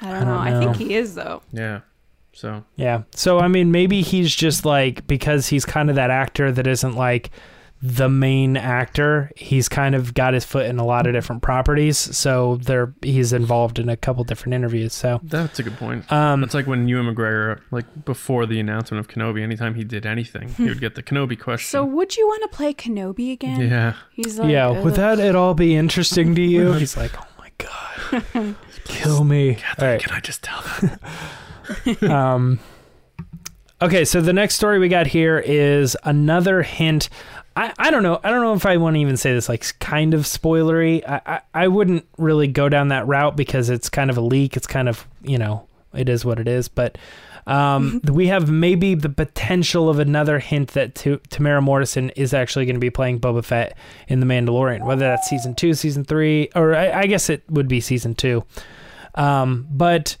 [0.00, 0.38] I don't, I don't know.
[0.38, 1.42] I think he is though.
[1.52, 1.80] Yeah,
[2.32, 3.02] so Yeah.
[3.14, 6.94] So I mean, maybe he's just like because he's kind of that actor that isn't
[6.94, 7.30] like
[7.80, 9.30] the main actor.
[9.36, 11.96] He's kind of got his foot in a lot of different properties.
[11.96, 14.92] So there, he's involved in a couple different interviews.
[14.94, 16.10] So that's a good point.
[16.12, 20.04] um, It's like when Ewan McGregor, like before the announcement of Kenobi, anytime he did
[20.06, 21.68] anything, he would get the Kenobi question.
[21.70, 23.60] So would you want to play Kenobi again?
[23.60, 26.72] yeah, He's like, yeah, "Ugh." would that at all be interesting to you?
[26.72, 29.56] He's like, oh my god, kill me.
[29.80, 30.00] All right.
[30.00, 32.02] can I just tell that?
[32.10, 32.58] um,
[33.82, 37.08] okay, so the next story we got here is another hint.
[37.58, 38.20] I, I don't know.
[38.22, 41.02] I don't know if I want to even say this like kind of spoilery.
[41.08, 44.56] I, I, I wouldn't really go down that route because it's kind of a leak.
[44.56, 46.68] It's kind of, you know, it is what it is.
[46.68, 46.98] But
[47.48, 52.64] um, we have maybe the potential of another hint that T- Temuera Morrison is actually
[52.64, 56.50] going to be playing Boba Fett in The Mandalorian, whether that's season two, season three,
[56.54, 58.44] or I, I guess it would be season two.
[59.16, 60.16] Um, but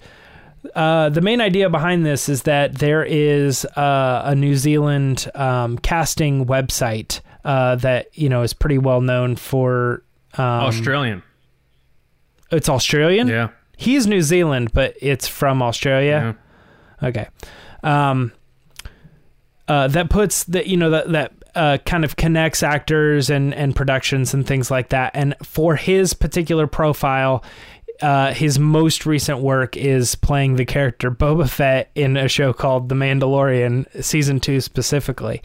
[0.74, 5.78] uh, the main idea behind this is that there is uh, a New Zealand um,
[5.78, 10.02] casting website uh, that you know is pretty well known for.
[10.34, 11.22] Um, Australian.
[12.50, 13.28] It's Australian.
[13.28, 13.50] Yeah.
[13.76, 16.36] He's New Zealand, but it's from Australia.
[17.02, 17.28] Okay.
[17.82, 18.32] Um,
[19.68, 23.76] uh, that puts that you know that that uh, kind of connects actors and and
[23.76, 25.12] productions and things like that.
[25.14, 27.44] And for his particular profile,
[28.00, 32.88] uh, his most recent work is playing the character Boba Fett in a show called
[32.88, 35.42] The Mandalorian, season two specifically.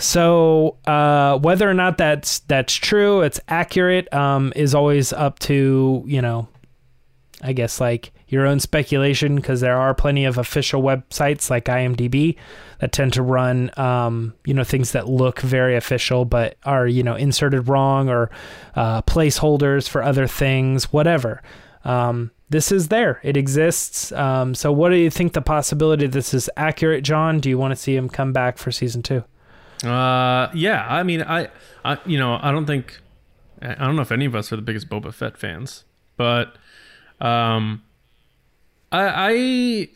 [0.00, 6.02] So uh, whether or not that's that's true, it's accurate, um, is always up to
[6.06, 6.48] you know
[7.42, 12.36] I guess like your own speculation because there are plenty of official websites like IMDb
[12.80, 17.02] that tend to run, um, you know, things that look very official but are, you
[17.02, 18.30] know, inserted wrong or
[18.76, 21.42] uh, placeholders for other things, whatever.
[21.84, 23.20] Um, this is there.
[23.22, 24.12] It exists.
[24.12, 27.38] Um, so, what do you think the possibility this is accurate, John?
[27.38, 29.24] Do you want to see him come back for season two?
[29.84, 30.86] Uh, yeah.
[30.88, 31.48] I mean, I,
[31.84, 33.00] I, you know, I don't think,
[33.62, 35.84] I don't know if any of us are the biggest Boba Fett fans,
[36.16, 36.56] but,
[37.20, 37.82] um,
[38.92, 39.88] I,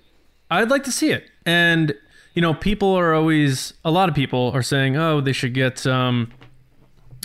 [0.50, 1.24] I, I'd like to see it.
[1.44, 1.94] And
[2.34, 5.86] you know, people are always, a lot of people are saying, oh, they should get,
[5.86, 6.32] um,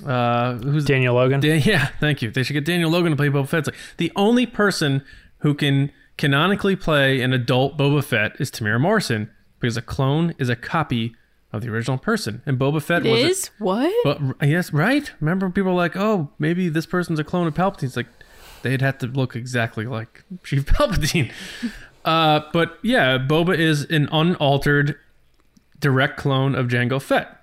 [0.05, 1.39] uh, who's Daniel Logan.
[1.39, 2.29] Dan- yeah, thank you.
[2.29, 3.65] They should get Daniel Logan to play Boba Fett.
[3.65, 5.03] Like the only person
[5.39, 10.47] who can canonically play an adult Boba Fett is Temuera Morrison because a clone is
[10.47, 11.15] a copy
[11.51, 13.21] of the original person, and Boba Fett It was.
[13.21, 13.93] is what?
[14.03, 15.11] But yes, right.
[15.19, 18.07] Remember, people were like, "Oh, maybe this person's a clone of Palpatine." It's like
[18.61, 21.31] they'd have to look exactly like Sheev Palpatine.
[22.05, 24.95] uh, but yeah, Boba is an unaltered,
[25.79, 27.35] direct clone of Jango Fett.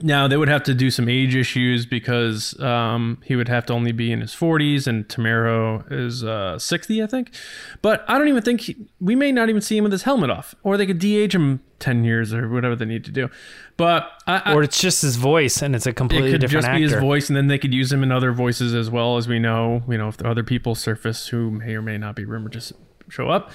[0.00, 3.72] Now they would have to do some age issues because um, he would have to
[3.72, 7.34] only be in his 40s, and Temuera is uh, 60, I think.
[7.82, 10.30] But I don't even think he, we may not even see him with his helmet
[10.30, 13.28] off, or they could de-age him 10 years or whatever they need to do.
[13.76, 16.68] But I, or it's just his voice and it's a completely it could different just
[16.68, 16.78] actor.
[16.78, 19.28] be his voice, and then they could use him in other voices as well as
[19.28, 19.82] we know.
[19.88, 22.74] You know, if other people surface who may or may not be rumored to
[23.08, 23.50] show up.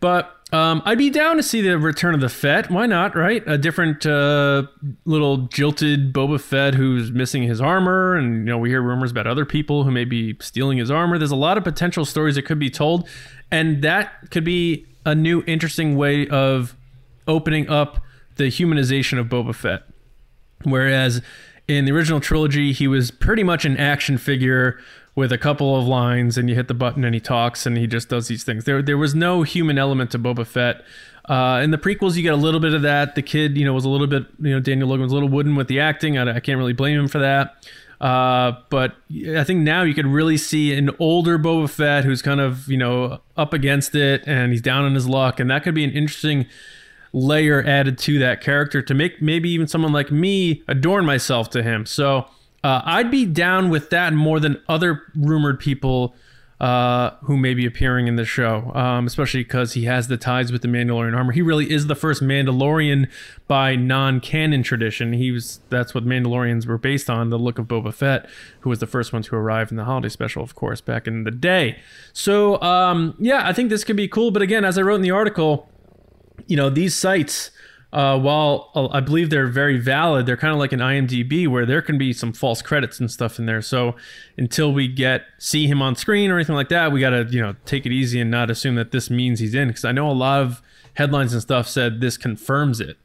[0.00, 2.70] But um, I'd be down to see the return of the Fett.
[2.70, 3.16] Why not?
[3.16, 3.42] Right?
[3.46, 4.64] A different uh,
[5.04, 9.26] little jilted Boba Fett who's missing his armor, and you know we hear rumors about
[9.26, 11.18] other people who may be stealing his armor.
[11.18, 13.08] There's a lot of potential stories that could be told,
[13.50, 16.76] and that could be a new interesting way of
[17.28, 18.02] opening up
[18.36, 19.82] the humanization of Boba Fett.
[20.64, 21.22] Whereas
[21.68, 24.80] in the original trilogy, he was pretty much an action figure
[25.14, 27.86] with a couple of lines, and you hit the button and he talks and he
[27.86, 28.64] just does these things.
[28.64, 30.82] There, there was no human element to Boba Fett.
[31.24, 33.14] Uh, in the prequels, you get a little bit of that.
[33.14, 35.28] The kid, you know, was a little bit, you know, Daniel Logan was a little
[35.28, 36.16] wooden with the acting.
[36.16, 37.66] I, I can't really blame him for that.
[38.00, 38.94] Uh, but
[39.36, 42.78] I think now you could really see an older Boba Fett who's kind of, you
[42.78, 45.90] know, up against it and he's down on his luck, and that could be an
[45.90, 46.46] interesting
[47.12, 51.62] layer added to that character to make maybe even someone like me adorn myself to
[51.62, 51.86] him.
[51.86, 52.26] So
[52.64, 56.14] uh, I'd be down with that more than other rumored people
[56.60, 60.50] uh, who may be appearing in the show, um, especially because he has the ties
[60.50, 61.30] with the Mandalorian armor.
[61.30, 63.08] He really is the first Mandalorian
[63.46, 65.12] by non-canon tradition.
[65.12, 67.30] He was that's what Mandalorians were based on.
[67.30, 68.28] The look of Boba Fett,
[68.60, 71.22] who was the first one to arrive in the holiday special, of course, back in
[71.22, 71.78] the day.
[72.12, 74.32] So um, yeah, I think this could be cool.
[74.32, 75.68] But again, as I wrote in the article,
[76.48, 77.50] you know these sites
[77.92, 81.64] uh, while uh, i believe they're very valid they're kind of like an imdb where
[81.64, 83.94] there can be some false credits and stuff in there so
[84.36, 87.40] until we get see him on screen or anything like that we got to you
[87.40, 90.10] know take it easy and not assume that this means he's in because i know
[90.10, 90.60] a lot of
[90.94, 92.96] headlines and stuff said this confirms it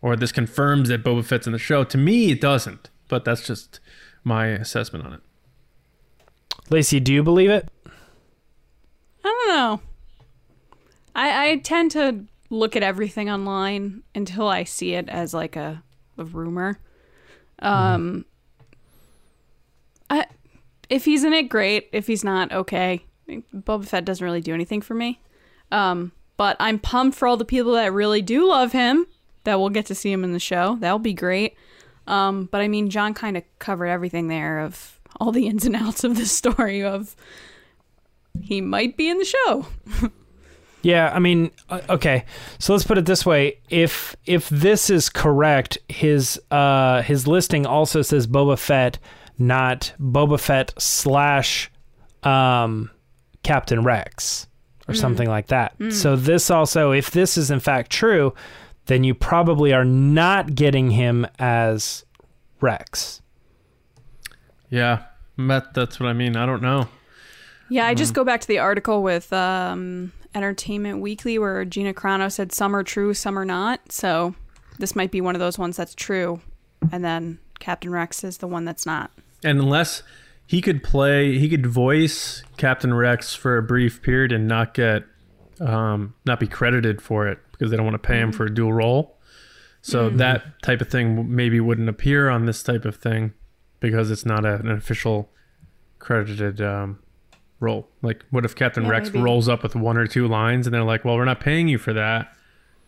[0.00, 3.46] or this confirms that boba fett's in the show to me it doesn't but that's
[3.46, 3.80] just
[4.24, 5.20] my assessment on it
[6.70, 7.68] Lacey, do you believe it?
[9.24, 9.80] I don't know.
[11.14, 15.82] I I tend to look at everything online until I see it as like a,
[16.18, 16.78] a rumor.
[17.58, 18.24] Um
[20.10, 20.26] I
[20.88, 21.88] if he's in it, great.
[21.92, 23.04] If he's not, okay.
[23.28, 25.20] Boba Fett doesn't really do anything for me.
[25.70, 29.06] Um, but I'm pumped for all the people that really do love him
[29.44, 30.76] that will get to see him in the show.
[30.80, 31.56] That'll be great.
[32.06, 35.76] Um, but I mean, John kind of covered everything there of all the ins and
[35.76, 37.16] outs of the story of
[38.40, 39.66] he might be in the show.
[40.82, 42.24] Yeah, I mean, uh, okay.
[42.58, 47.66] So let's put it this way: if if this is correct, his uh his listing
[47.66, 48.98] also says Boba Fett,
[49.38, 51.70] not Boba Fett slash
[52.24, 52.90] um
[53.42, 54.46] Captain Rex
[54.88, 55.74] or something like that.
[55.90, 58.34] So this also, if this is in fact true,
[58.86, 62.04] then you probably are not getting him as
[62.60, 63.22] Rex.
[64.68, 65.04] yeah
[65.36, 66.88] Matt, that's what i mean i don't know
[67.70, 72.30] Yeah, I just go back to the article with um, Entertainment Weekly where Gina Carano
[72.30, 73.92] said some are true, some are not.
[73.92, 74.34] So
[74.78, 76.40] this might be one of those ones that's true,
[76.90, 79.10] and then Captain Rex is the one that's not.
[79.44, 80.02] And unless
[80.46, 85.04] he could play, he could voice Captain Rex for a brief period and not get,
[85.60, 88.52] um, not be credited for it because they don't want to pay him for a
[88.52, 89.18] dual role.
[89.84, 93.32] So that type of thing maybe wouldn't appear on this type of thing
[93.80, 95.28] because it's not a, an official
[95.98, 97.00] credited um,
[97.62, 97.88] role.
[98.02, 99.22] Like, what if Captain Yeah, Rex maybe.
[99.22, 101.78] rolls up with one or two lines and they're like, "Well, we're not paying you
[101.78, 102.32] for that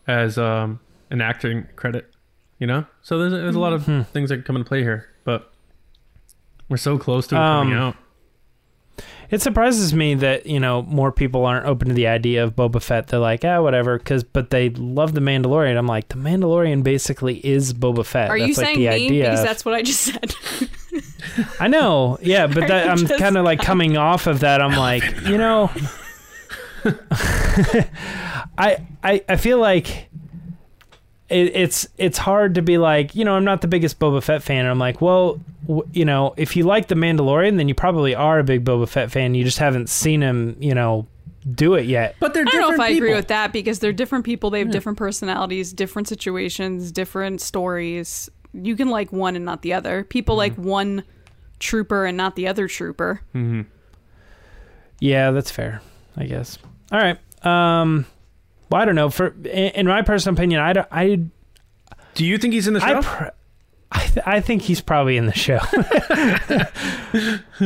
[0.06, 2.12] as um, an acting credit,"
[2.58, 2.84] you know?
[3.02, 5.50] So there's there's a lot of things that come into play here, but
[6.68, 7.96] we're so close to it coming Um, out.
[9.30, 12.80] It surprises me that you know more people aren't open to the idea of Boba
[12.80, 13.08] Fett.
[13.08, 15.76] They're like, ah, whatever, because but they love the Mandalorian.
[15.76, 18.28] I'm like, the Mandalorian basically is Boba Fett.
[18.30, 18.94] Are that's you like saying the me?
[19.06, 19.22] idea.
[19.24, 20.34] Because of- that's what I just said.
[21.60, 24.60] I know, yeah, but that, I'm just- kind of like coming off of that.
[24.62, 25.70] I'm like, you know,
[28.58, 30.08] I I I feel like
[31.28, 34.42] it, it's it's hard to be like, you know, I'm not the biggest Boba Fett
[34.42, 34.60] fan.
[34.60, 38.14] And I'm like, well, w- you know, if you like the Mandalorian, then you probably
[38.14, 39.34] are a big Boba Fett fan.
[39.34, 41.06] You just haven't seen him, you know,
[41.50, 42.16] do it yet.
[42.20, 44.50] But they're I don't know if I agree with that because they're different people.
[44.50, 48.30] They have different personalities, different situations, different stories.
[48.54, 50.04] You can like one and not the other.
[50.04, 51.02] People like one
[51.58, 53.20] trooper and not the other trooper.
[55.00, 55.82] Yeah, that's fair.
[56.16, 56.58] I guess.
[56.92, 57.18] All right.
[57.44, 58.06] Um,
[58.70, 59.10] well, I don't know.
[59.10, 61.20] For in, in my personal opinion, I don't, I
[62.14, 62.98] Do you think he's in the show?
[62.98, 63.28] I, pr-
[63.92, 65.58] I, th- I think he's probably in the show.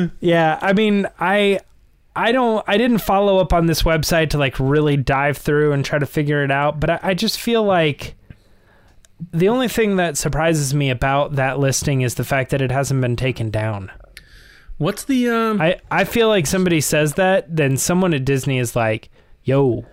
[0.20, 1.60] yeah, I mean, I,
[2.16, 5.84] I don't, I didn't follow up on this website to like really dive through and
[5.84, 8.14] try to figure it out, but I, I just feel like
[9.32, 13.00] the only thing that surprises me about that listing is the fact that it hasn't
[13.00, 13.90] been taken down.
[14.78, 15.60] What's the um?
[15.60, 19.10] I, I feel like somebody says that, then someone at Disney is like,
[19.42, 19.84] "Yo,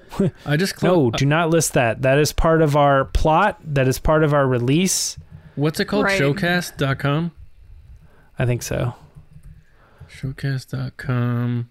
[0.46, 2.04] I just no, do not list that.
[2.04, 3.60] That is part of our plot.
[3.64, 5.18] That is part of our release."
[5.56, 6.06] What's it called?
[6.06, 6.22] Right.
[6.22, 7.32] Showcast.com.
[8.38, 8.94] I think so.
[10.10, 11.70] Showcast.com.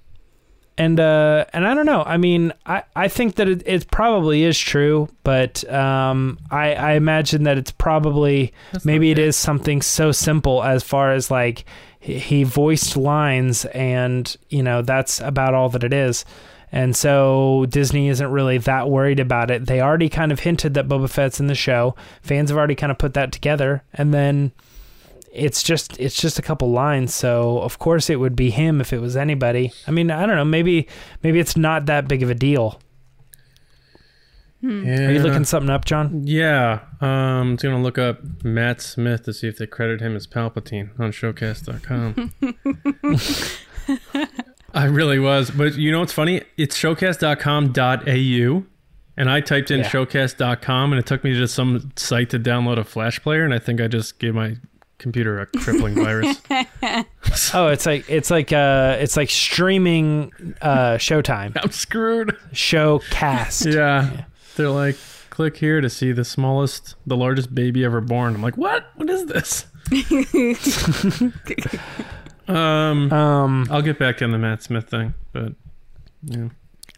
[0.77, 4.43] and uh and i don't know i mean i i think that it, it probably
[4.43, 9.83] is true but um i i imagine that it's probably That's maybe it is something
[9.83, 11.65] so simple as far as like
[12.01, 16.25] he voiced lines and you know that's about all that it is
[16.73, 19.67] and so Disney isn't really that worried about it.
[19.67, 21.95] They already kind of hinted that Boba Fett's in the show.
[22.21, 24.51] Fans have already kind of put that together, and then
[25.35, 28.93] it's just it's just a couple lines so of course it would be him if
[28.93, 30.87] it was anybody i mean i don't know maybe
[31.23, 32.81] maybe it's not that big of a deal
[34.63, 35.09] Yeah.
[35.09, 36.81] are you looking something up john Yeah.
[37.01, 40.89] Um, I'm gonna look up Matt Smith to see if they credit him as Palpatine
[40.99, 42.33] on Showcast.com.
[44.75, 46.43] I really was, but you know what's funny?
[46.57, 48.65] It's Showcast.com.au,
[49.17, 49.89] and I typed in Yeah.
[49.91, 53.59] Showcast.com, and it took me to some site to download a Flash player, and I
[53.59, 54.57] think I just gave my
[55.05, 56.41] computer a crippling virus.
[57.55, 62.35] oh it's like it's like uh it's like streaming uh showtime I'm screwed.
[62.53, 64.25] showcast Yeah.
[64.57, 64.97] They're like,
[65.31, 68.35] click here to see the smallest, the largest baby ever born.
[68.37, 68.87] I'm like, what?
[68.95, 69.67] What is this?
[72.49, 75.53] um, um I'll get back on the Matt Smith thing, but
[76.23, 76.49] yeah,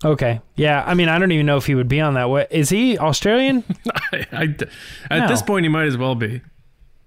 [0.05, 2.53] okay yeah i mean i don't even know if he would be on that What
[2.53, 3.65] is he australian
[4.13, 4.55] I, I-
[5.11, 6.43] at this point he might as well be.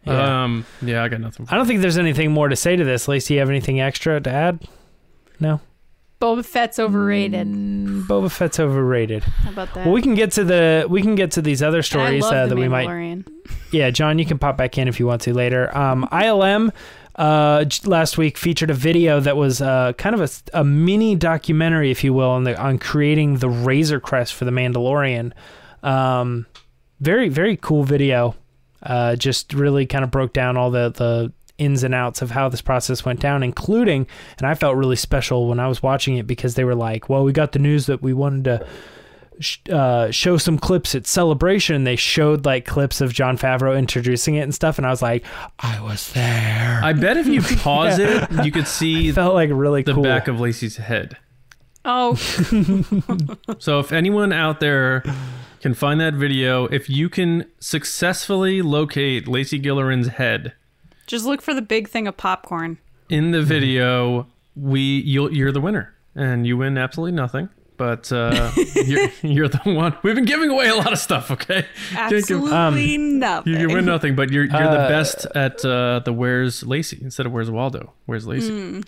[0.06, 0.44] Yeah.
[0.44, 1.46] Um, yeah, I got nothing.
[1.50, 4.20] i don't think there's anything more to say to this lacey you have anything extra
[4.22, 4.68] to add
[5.40, 5.60] no
[6.22, 7.48] Boba Fett's overrated.
[7.48, 9.86] boba fett's overrated How about that?
[9.86, 12.24] well we can get to the we can get to these other And I stories
[12.24, 13.28] love uh, the that we might Mandalorian.
[13.72, 15.76] Yeah, John, you can pop back in if you want to later.
[15.78, 16.72] Um, ILM
[17.16, 22.04] uh, last week featured a video that was uh, kind of a mini documentary, if
[22.04, 25.34] you will, on, the, on creating the Razor Crest for the Mandalorian.
[25.84, 26.48] Um,
[27.00, 28.36] very, very cool video.
[28.82, 32.48] Uh, just really kind of broke down all the, the ins and outs of how
[32.48, 36.26] this process went down, including, and I felt really special when I was watching it
[36.28, 40.38] because they were like, well, we got the news that we wanted to uh, show
[40.38, 41.84] some clips at Celebration.
[41.84, 45.26] They showed like clips of Jon Favreau introducing it and stuff, and I was like,
[45.60, 46.80] I was there.
[46.84, 50.04] I bet if you pause it, you could see It felt like really the cool.
[50.04, 51.18] back of Lacey's head.
[51.86, 52.16] Oh,
[53.60, 55.04] So if anyone out there
[55.62, 60.54] can find that video, if you can successfully locate Lacey Gilleran's head
[61.08, 62.78] just look for the big thing of popcorn.
[63.10, 67.50] in the video, we you'll, you're the winner, and you win absolutely nothing.
[67.78, 69.96] But uh, you're, you're the one.
[70.04, 71.32] We've been giving away a lot of stuff.
[71.32, 73.54] Okay, Can't give- Absolutely nothing.
[73.54, 77.00] you, you win nothing, but you're you're the Uh, best at uh, the where's Lacey
[77.02, 77.94] instead of where's Waldo.
[78.06, 78.84] Where's Lacey?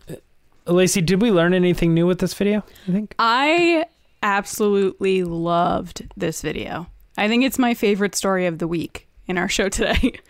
[0.68, 2.64] Lacey, did we learn anything new with this video?
[2.88, 3.16] I think.
[3.18, 3.86] I
[4.22, 6.88] absolutely loved this video.
[7.18, 10.14] I think it's my favorite story of the week in our show today.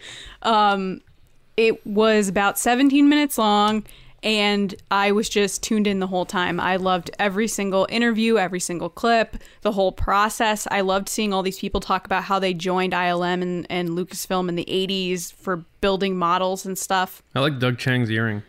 [0.44, 1.02] Um,
[1.56, 3.86] it was about 17 minutes long,
[4.24, 6.60] and I was just tuned in the whole time.
[6.60, 10.68] I loved every single interview, every single clip, the whole process.
[10.72, 14.50] I loved seeing all these people talk about how they joined ILM and, and Lucasfilm
[14.50, 17.22] in the 80s for building models and stuff.
[17.36, 18.42] I like Doug Chiang's earring.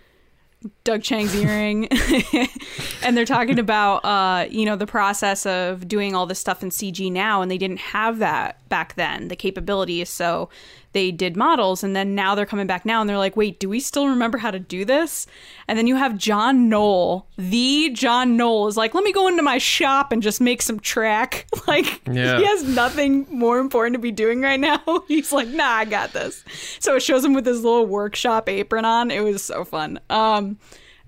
[0.84, 1.88] Doug Chiang's earring.
[3.02, 6.70] and they're talking about uh, you know, the process of doing all this stuff in
[6.70, 10.08] CG now and they didn't have that back then, the capabilities.
[10.08, 10.48] So
[10.92, 13.68] they did models and then now they're coming back now and they're like, wait, do
[13.68, 15.26] we still remember how to do this?
[15.68, 19.42] And then you have John Knoll, the John Knoll is like, let me go into
[19.42, 21.46] my shop and just make some track.
[21.66, 22.38] Like Yeah.
[22.38, 24.82] he has nothing more important to be doing right now.
[25.08, 26.44] He's like, nah, I got this.
[26.80, 29.10] So it shows him with his little workshop apron on.
[29.10, 29.98] It was so fun.
[30.10, 30.58] Um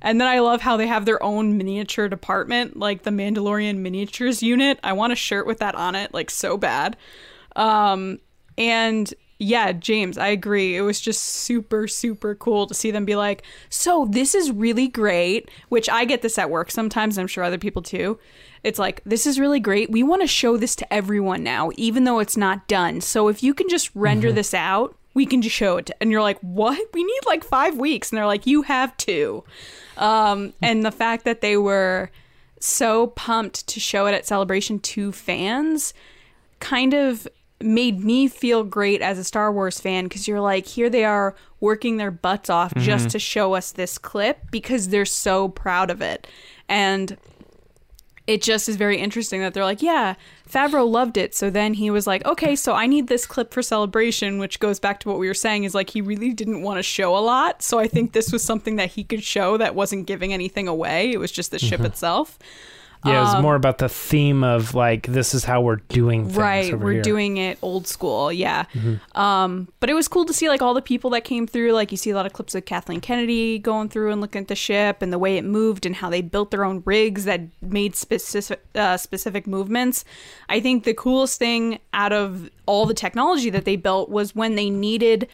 [0.00, 4.42] and then I love how they have their own miniature department, like the Mandalorian miniatures
[4.42, 4.78] unit.
[4.84, 6.96] I want a shirt with that on it, like so bad.
[7.56, 8.18] Um,
[8.58, 10.76] and yeah, James, I agree.
[10.76, 14.88] It was just super, super cool to see them be like, so this is really
[14.88, 17.18] great, which I get this at work sometimes.
[17.18, 18.18] I'm sure other people too.
[18.62, 19.90] It's like, this is really great.
[19.90, 23.00] We want to show this to everyone now, even though it's not done.
[23.00, 25.86] So if you can just render this out, we can just show it.
[25.86, 26.78] To, and you're like, what?
[26.94, 28.10] We need like five weeks.
[28.10, 29.44] And they're like, you have two.
[29.96, 32.10] Um, and the fact that they were
[32.58, 35.92] so pumped to show it at Celebration to fans
[36.58, 37.28] kind of
[37.60, 41.34] made me feel great as a Star Wars fan because you're like, here they are
[41.60, 42.84] working their butts off mm-hmm.
[42.84, 46.26] just to show us this clip because they're so proud of it.
[46.68, 47.16] And
[48.26, 50.14] it just is very interesting that they're like, yeah,
[50.48, 51.34] Favreau loved it.
[51.34, 54.80] So then he was like, okay, so I need this clip for celebration, which goes
[54.80, 57.20] back to what we were saying is like he really didn't want to show a
[57.20, 57.62] lot.
[57.62, 61.12] So I think this was something that he could show that wasn't giving anything away.
[61.12, 61.86] It was just the ship mm-hmm.
[61.86, 62.38] itself.
[63.04, 66.36] Yeah, it was more about the theme of like this is how we're doing things
[66.36, 67.02] right we're here.
[67.02, 68.64] doing it old school yeah.
[69.14, 71.90] Um but it was cool to see like all the people that came through like
[71.90, 74.54] you see a lot of clips of kathleen kennedy going through and looking at the
[74.54, 77.94] ship and the way it moved and how they built their own rigs that made
[77.96, 80.04] specific uh, specific movements.
[80.48, 84.54] I think the coolest thing out of all the technology that they built was when
[84.54, 85.28] they needed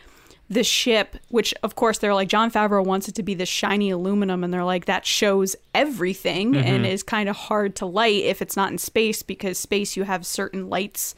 [0.51, 3.89] the ship, which of course they're like Jon Favreau wants it to be this shiny
[3.91, 8.43] aluminum, and they're like that shows everything and is kind of hard to light if
[8.43, 11.15] it's not in space because space you have certain lights.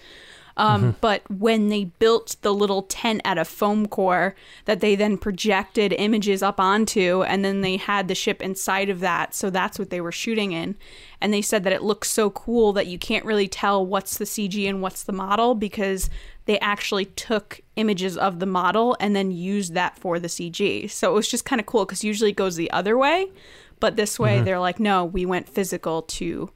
[0.55, 4.35] Um, But when they built the little tent out of foam core
[4.66, 9.01] that they then projected images up onto, and then they had the ship inside of
[9.01, 10.76] that, so that's what they were shooting in.
[11.22, 14.26] And they said that it looks so cool that you can't really tell what's the
[14.26, 16.11] CG and what's the model because
[16.47, 20.90] they actually took images of the model and then used that for the CG.
[20.90, 23.30] So it was just kind of cool because usually it goes the other way,
[23.80, 24.45] but this way Mm-hmm.
[24.45, 26.51] they're like, no, we went physical to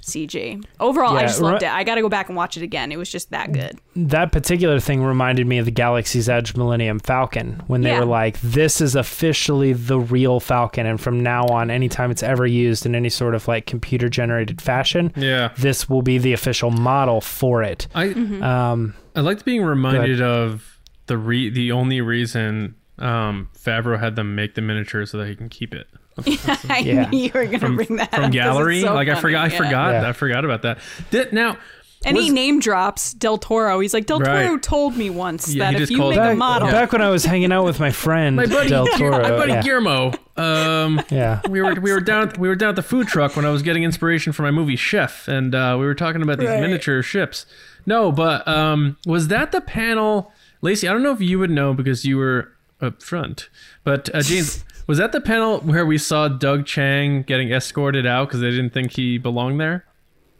[0.00, 0.64] CG.
[0.80, 1.72] Overall, I just loved ri- it.
[1.72, 2.90] I got to go back and watch it again.
[2.92, 3.78] It was just that good.
[3.94, 8.00] that particular thing reminded me of the Galaxy's Edge Millennium Falcon when they Yeah.
[8.00, 12.46] were like, "This is officially the real Falcon," and from now on, anytime it's ever
[12.46, 15.50] used in any sort of like computer generated fashion, Yeah.
[15.58, 17.86] this will be the official model for it.
[17.94, 18.42] I Mm-hmm.
[18.42, 24.34] Um, I liked being reminded of the re the only reason um, Favreau had them
[24.34, 25.88] make the miniature so that he can keep it
[26.68, 27.08] I Yeah.
[27.08, 28.80] knew you were going to from, bring that from up 'cause it's gallery.
[28.82, 29.56] so like I forgot, I Yeah.
[29.58, 30.08] forgot, Yeah.
[30.08, 30.78] I forgot about that.
[31.10, 31.56] Did, now,
[32.04, 33.80] And he name drops Del Toro.
[33.80, 34.44] He's like, Del Right.
[34.46, 37.00] Toro told me once Yeah, that if you called make a back, model, back when
[37.00, 39.62] I was hanging out with my friend my buddy, Del Toro, my buddy yeah.
[39.62, 40.12] Guillermo.
[40.36, 41.40] Um, yeah.
[41.48, 43.62] we were we were down we were down at the food truck when I was
[43.62, 46.60] getting inspiration for my movie Chef, and uh, we were talking about these Right.
[46.60, 47.46] miniature ships.
[47.86, 50.88] No, but um, was that the panel, Lacey?
[50.88, 53.48] I don't know if you would know because you were up front,
[53.84, 54.64] but uh, James.
[54.88, 58.70] Was that the panel where we saw Doug Chiang getting escorted out because they didn't
[58.70, 59.86] think he belonged there?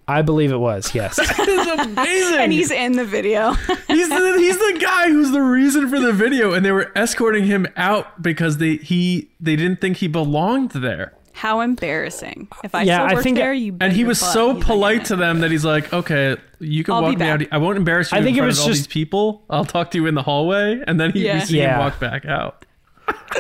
[0.09, 0.95] I believe it was.
[0.95, 1.17] Yes.
[1.39, 2.39] It's amazing.
[2.39, 3.53] and he's in the video.
[3.87, 7.45] he's the he's the guy who's the reason for the video, and they were escorting
[7.45, 11.15] him out because they he they didn't think he belonged there.
[11.33, 12.49] How embarrassing!
[12.63, 15.41] If I Yeah, still I think- there, you And he was so polite to them
[15.41, 17.43] that he's like, "Okay, you can I'll walk be me out.
[17.51, 19.43] I won't embarrass you I in think it was of all just- these people.
[19.51, 21.35] I'll talk to you in the hallway." And then he Yeah.
[21.35, 21.75] we see Yeah.
[21.75, 22.65] him walk back out.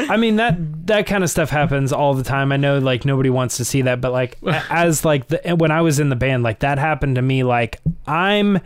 [0.08, 2.50] I mean that that kind of stuff happens all the time.
[2.50, 5.70] I know like nobody wants to see that, but like a- as like the when
[5.70, 7.44] I was in the band, like that happened to me.
[7.44, 8.58] Like I'm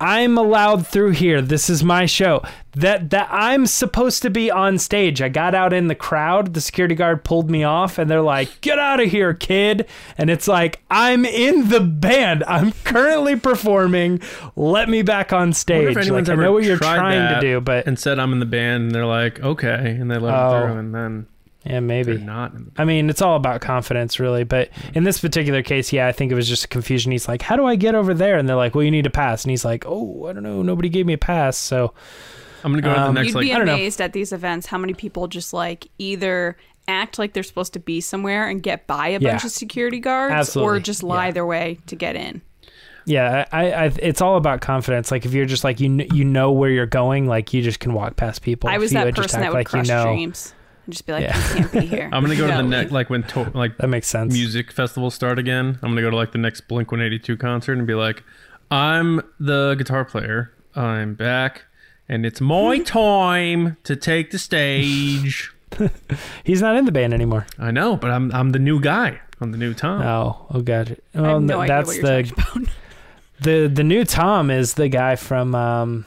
[0.00, 1.42] I'm allowed through here.
[1.42, 2.42] This is my show.
[2.76, 5.20] That that I'm supposed to be on stage.
[5.20, 6.54] I got out in the crowd.
[6.54, 10.30] The security guard pulled me off, and they're like, "Get out of here, kid!" And
[10.30, 12.44] it's like I'm in the band.
[12.46, 14.20] I'm currently performing.
[14.54, 15.96] Let me back on stage.
[15.96, 18.84] Like I know what you're trying to do, but and said I'm in the band,
[18.84, 20.52] and they're like, "Okay," and they let Oh.
[20.54, 21.26] him through, and then
[21.68, 22.52] yeah, maybe they're not.
[22.76, 24.44] I mean, it's all about confidence, really.
[24.44, 27.12] But in this particular case, yeah, I think it was just a confusion.
[27.12, 29.10] He's like, "How do I get over there?" And they're like, "Well, you need a
[29.10, 30.62] pass." And he's like, "Oh, I don't know.
[30.62, 31.92] Nobody gave me a pass." So
[32.64, 33.74] I'm gonna go to Um, the next You'd like be I don't know.
[33.74, 36.56] amazed at these events how many people just like either
[36.88, 39.32] act like they're supposed to be somewhere and get by a Yeah.
[39.32, 40.78] bunch of security guards, Absolutely.
[40.78, 41.32] or just lie Yeah.
[41.32, 42.40] their way to get in.
[43.04, 45.10] yeah, I, I, it's all about confidence.
[45.10, 47.80] Like if you're just like you, kn- you know where you're going, like you just
[47.80, 48.68] can walk past people.
[48.68, 50.54] I If was you that just person act that would like crush you know, dreams
[50.88, 51.36] and just be like, Yeah.
[51.36, 53.88] "You can't be here." I'm gonna go to the next like when to- like That
[53.88, 54.32] makes sense.
[54.32, 55.78] music festivals start again.
[55.82, 58.22] I'm gonna go to like the next Blink 182 concert and be like,
[58.70, 60.50] I'm the guitar player.
[60.74, 61.64] I'm back,
[62.08, 65.52] and it's my time to take the stage.
[66.44, 67.46] He's not in the band anymore.
[67.58, 69.20] I know, but I'm I'm the new guy.
[69.40, 70.00] I'm the new Tom.
[70.02, 70.96] Oh, oh, gotcha.
[71.14, 72.70] I Well, have no th- idea that's what you're the
[73.40, 76.06] the the new Tom is the guy from um,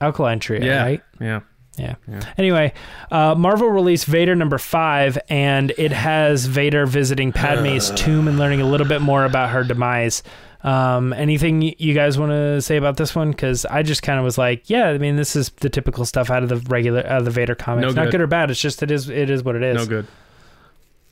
[0.00, 1.02] Alkaline Trio, yeah, right?
[1.20, 1.40] yeah.
[1.78, 1.94] Yeah.
[2.06, 2.20] Yeah.
[2.36, 2.72] Anyway,
[3.10, 8.60] uh, Marvel released Vader number five, and it has Vader visiting Padme's tomb and learning
[8.60, 10.22] a little bit more about her demise.
[10.64, 13.30] Um, anything you guys want to say about this one?
[13.30, 16.30] Because I just kind of was like, yeah, I mean, this is the typical stuff
[16.30, 17.82] out of the regular out of the Vader comics.
[17.82, 18.12] No Not good.
[18.12, 18.50] good or bad.
[18.50, 19.76] It's just it is it is what it is.
[19.76, 20.06] No good.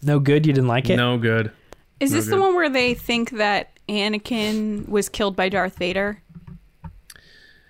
[0.03, 0.47] No good.
[0.47, 0.97] You didn't like it?
[0.97, 1.53] No good.
[2.01, 6.21] Is No this the one where they think that Anakin was killed by Darth Vader?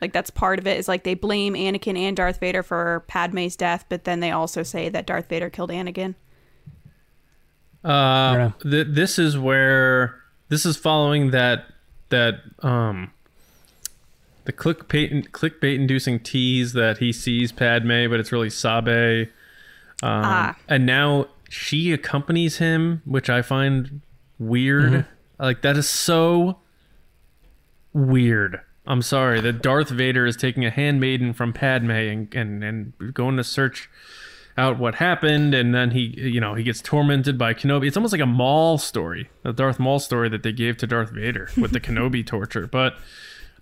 [0.06, 0.78] Like that's part of it.
[0.78, 4.62] Is like they blame Anakin and Darth Vader for Padme's death, but then they also
[4.62, 6.14] say that Darth Vader killed Anakin.
[7.84, 10.14] Uh, th- this is where
[10.48, 11.64] this is following that
[12.10, 13.10] that um
[14.44, 19.28] the clickbait clickbait inducing tease that he sees Padme, but it's really Sabe.
[20.04, 20.56] Um, Ah.
[20.68, 24.02] and now she accompanies him, which I find
[24.38, 25.04] weird.
[25.40, 26.58] Like that is so
[27.92, 28.60] weird.
[28.86, 33.36] I'm sorry that Darth Vader is taking a handmaiden from Padme and and, and going
[33.36, 33.90] to search
[34.58, 37.86] out what happened, and then he, you know, he gets tormented by Kenobi.
[37.86, 41.10] It's almost like a Maul story, a Darth Maul story that they gave to Darth
[41.10, 42.66] Vader with the Kenobi torture.
[42.66, 42.94] But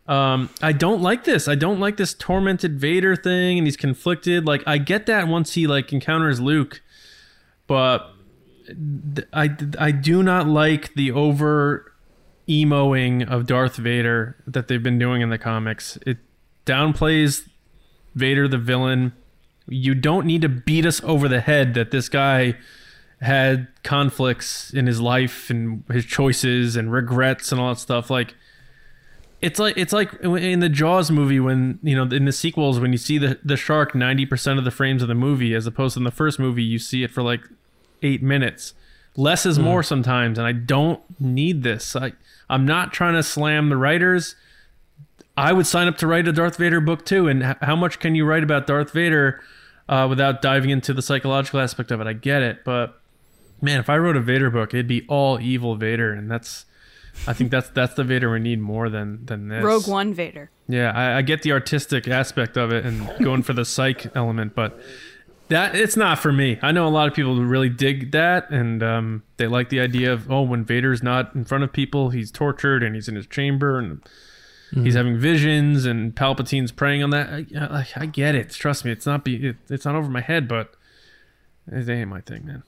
[0.06, 1.48] um, I don't like this.
[1.48, 4.46] I don't like this tormented Vader thing, and he's conflicted.
[4.46, 6.80] Like I get that once he like encounters Luke,
[7.66, 8.10] but
[9.32, 11.93] I I do not like the over
[12.48, 15.98] emoing of Darth Vader that they've been doing in the comics.
[16.06, 16.18] It
[16.66, 17.48] downplays
[18.14, 19.12] Vader the villain.
[19.66, 22.56] You don't need to beat us over the head that this guy
[23.20, 28.10] had conflicts in his life and his choices and regrets and all that stuff.
[28.10, 28.34] Like
[29.40, 32.92] it's like it's like in the Jaws movie when you know in the sequels when
[32.92, 35.94] you see the the shark ninety percent of the frames of the movie as opposed
[35.94, 37.42] to in the first movie you see it for like
[38.02, 38.74] eight minutes.
[39.16, 39.64] Less is hmm.
[39.64, 41.94] more sometimes, and I don't need this.
[41.94, 42.12] I
[42.48, 44.36] I'm not trying to slam the writers.
[45.36, 47.28] I would sign up to write a Darth Vader book too.
[47.28, 49.40] And how much can you write about Darth Vader
[49.88, 52.06] uh, without diving into the psychological aspect of it?
[52.06, 53.00] I get it, but
[53.60, 56.66] man, if I wrote a Vader book, it'd be all evil Vader, and that's.
[57.28, 59.62] I think that's that's the Vader we need more than than this.
[59.62, 60.50] Rogue One Vader.
[60.66, 64.56] Yeah, I, I get the artistic aspect of it and going for the psych element,
[64.56, 64.80] but
[65.48, 66.58] that it's not for me.
[66.62, 70.12] I know a lot of people really dig that, and um, they like the idea
[70.12, 73.26] of oh, when Vader's not in front of people, he's tortured and he's in his
[73.26, 74.02] chamber and
[74.72, 77.28] he's having visions, and Palpatine's preying on that.
[77.28, 78.50] I, I, I get it.
[78.50, 80.74] Trust me, it's not be it, it's not over my head, but
[81.70, 82.62] it ain't my thing, man.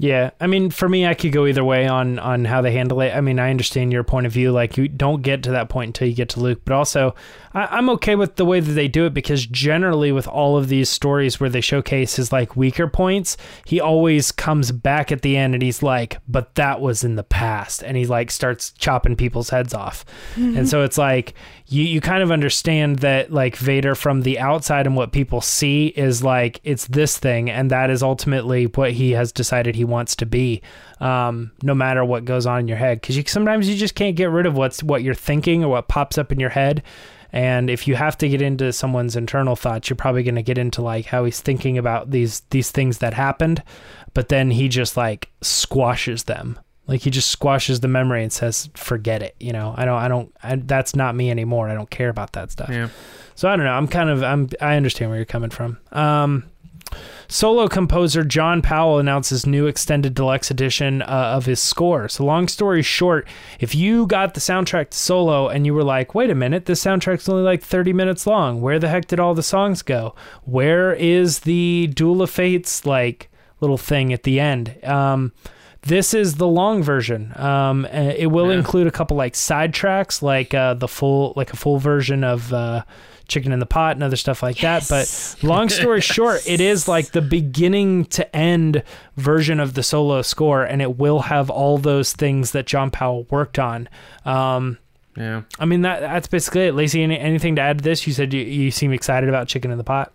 [0.00, 3.02] Yeah, I mean, for me, I could go either way on on how they handle
[3.02, 3.14] it.
[3.14, 4.50] I mean, I understand your point of view.
[4.50, 7.14] Like, you don't get to that point until you get to Luke, but also,
[7.52, 10.68] I, I'm okay with the way that they do it because generally, with all of
[10.68, 13.36] these stories where they showcase his like weaker points,
[13.66, 17.22] he always comes back at the end and he's like, "But that was in the
[17.22, 20.56] past," and he like starts chopping people's heads off, mm-hmm.
[20.56, 21.34] and so it's like
[21.66, 25.88] you you kind of understand that like Vader from the outside and what people see
[25.88, 30.16] is like it's this thing, and that is ultimately what he has decided he wants
[30.16, 30.62] to be,
[31.00, 33.00] um, no matter what goes on in your head.
[33.00, 35.88] Because you sometimes you just can't get rid of what's what you're thinking or what
[35.88, 36.82] pops up in your head.
[37.32, 40.58] And if you have to get into someone's internal thoughts, you're probably going to get
[40.58, 43.62] into like how he's thinking about these these things that happened,
[44.14, 46.58] but then he just like squashes them.
[46.86, 50.08] Like he just squashes the memory and says, "Forget it." You know, I don't, I
[50.08, 51.68] don't, I, that's not me anymore.
[51.68, 52.68] I don't care about that stuff.
[52.68, 52.88] Yeah.
[53.36, 53.72] So I don't know.
[53.72, 55.78] I'm kind of I'm I understand where you're coming from.
[55.92, 56.49] Um,
[57.30, 61.06] solo composer John Powell announces new extended deluxe edition uh,
[61.36, 62.08] of his score.
[62.08, 63.26] So long story short,
[63.60, 66.84] if you got the soundtrack to Solo and you were like, "Wait a minute, this
[66.84, 68.60] soundtrack's only like 30 minutes long.
[68.60, 70.14] Where the heck did all the songs go?
[70.44, 75.32] Where is the Duel of Fates like little thing at the end?" Um,
[75.82, 77.32] this is the long version.
[77.36, 78.58] Um, it will Yeah.
[78.58, 82.52] include a couple like side tracks, like uh, the full, like a full version of
[82.52, 82.82] uh,
[83.30, 84.86] "Chicken in the Pot" and other stuff like that.
[84.90, 88.82] But long story short, it is like the beginning to end
[89.16, 93.26] version of the solo score, and it will have all those things that John Powell
[93.30, 93.88] worked on.
[94.26, 94.76] Um,
[95.16, 95.42] Yeah.
[95.58, 96.74] I mean that that's basically it.
[96.74, 98.06] Lacey, any, anything to add to this?
[98.06, 100.12] You said you, you seem excited about "Chicken in the Pot."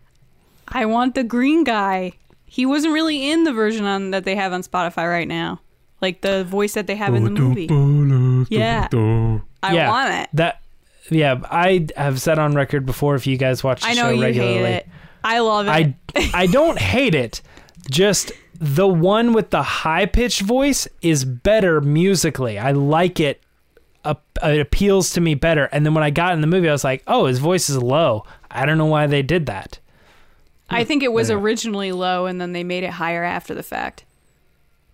[0.68, 2.11] I want the green guy.
[2.45, 5.59] He wasn't really in the version on that they have on Spotify right now.
[6.01, 7.68] Like the voice that they have in the movie.
[8.49, 8.88] Yeah.
[9.63, 9.89] I Yeah.
[9.89, 10.30] want it.
[10.34, 10.61] That,
[11.10, 13.16] yeah, I have said on record before.
[13.16, 14.88] If you guys watch the I know show you regularly, hate it.
[15.24, 15.70] I love it.
[15.70, 15.95] I
[16.34, 17.41] I don't hate it.
[17.89, 22.58] Just the one with the high pitched voice is better musically.
[22.58, 23.41] I like it.
[24.06, 25.66] It appeals to me better.
[25.66, 27.82] And then when I got in the movie, I was like, oh, his voice is
[27.82, 28.24] low.
[28.51, 29.80] I don't know why they did that.
[30.70, 34.06] I think it was originally low and then they made it higher after the fact.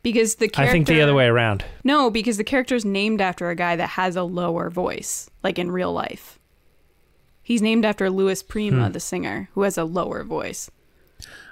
[0.04, 1.64] Because the character I think the other way around.
[1.84, 5.72] No, because the character's named after a guy that has a lower voice, like in
[5.72, 6.40] real life.
[7.44, 8.92] He's named after Louis Prima, Hmm.
[8.94, 10.72] the singer, who has a lower voice.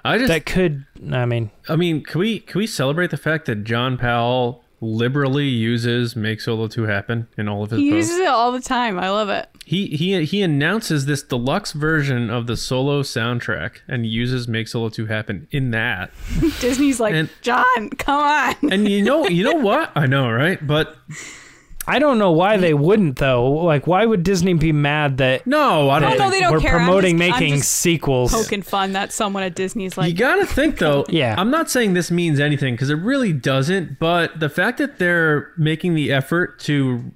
[0.04, 3.46] I just, That could, I mean, I mean, can we can we celebrate the fact
[3.46, 8.10] that John Powell liberally uses "Make Solo 2 Happen" in all of his He posts?
[8.10, 8.98] uses it all the time.
[8.98, 9.48] I love it.
[9.64, 14.88] He he he announces this deluxe version of the solo soundtrack and uses "Make Solo
[14.88, 16.10] 2 Happen" in that.
[16.60, 18.54] Disney's like, And- John, come on.
[18.72, 19.92] And you know, you know what?
[19.94, 20.64] I know, right?
[20.66, 20.96] But
[21.86, 23.50] I don't know why they wouldn't though.
[23.50, 26.10] Like, why would Disney be mad that no, I don't.
[26.10, 26.78] No, think- they don't we're care.
[26.78, 28.32] I'm promoting just- I'm making just sequels?
[28.32, 31.04] Poking fun that someone at Disney's like, you gotta think though.
[31.10, 31.34] Yeah.
[31.36, 33.98] I'm not saying this means anything because it really doesn't.
[33.98, 37.12] But the fact that they're making the effort to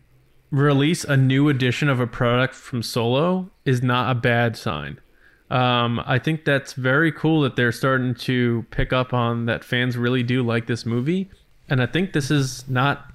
[0.50, 4.98] release a new edition of a product from Solo is not a bad sign.
[5.50, 9.96] Um, I think that's very cool that they're starting to pick up on that fans
[9.96, 11.30] really do like this movie,
[11.68, 13.06] and I think this is not.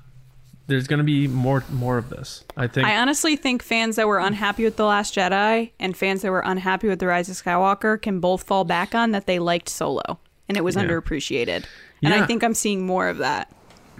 [0.69, 2.45] There's going to be more more of this.
[2.55, 2.87] I think.
[2.87, 6.39] I honestly think fans that were unhappy with The Last Jedi and fans that were
[6.45, 10.19] unhappy with The Rise of Skywalker can both fall back on that they liked Solo
[10.47, 10.83] and it was Yeah.
[10.83, 11.65] underappreciated.
[12.01, 13.51] And I think I'm seeing more of that.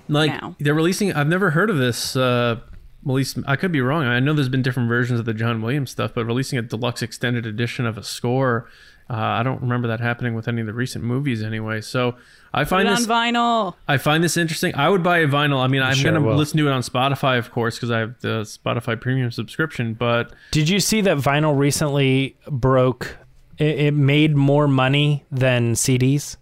[0.08, 0.56] like now.
[0.60, 2.60] they're releasing i've never heard of this uh
[3.06, 5.62] at least i could be wrong i know there's been different versions of the john
[5.62, 8.68] williams stuff but releasing a deluxe extended edition of a score
[9.10, 12.16] uh, i don't remember that happening with any of the recent movies anyway so
[12.54, 13.74] i Put find it on this vinyl.
[13.88, 16.36] i find this interesting i would buy a vinyl i mean i'm sure gonna will.
[16.36, 20.34] listen to it on spotify of course because i have the spotify premium subscription but
[20.52, 23.18] Did you see that vinyl recently broke?
[23.58, 26.38] It, it made more money than CDs.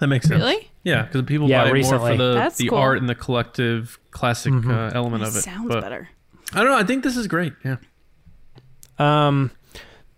[0.00, 0.70] that makes sense Really?
[0.82, 2.10] yeah because people Yeah, buy it more recently.
[2.12, 2.78] for the, That's the cool.
[2.78, 6.08] art and the collective classic uh, element It of it sounds but better.
[6.54, 7.76] i don't know i think this is great yeah
[8.98, 9.50] Um,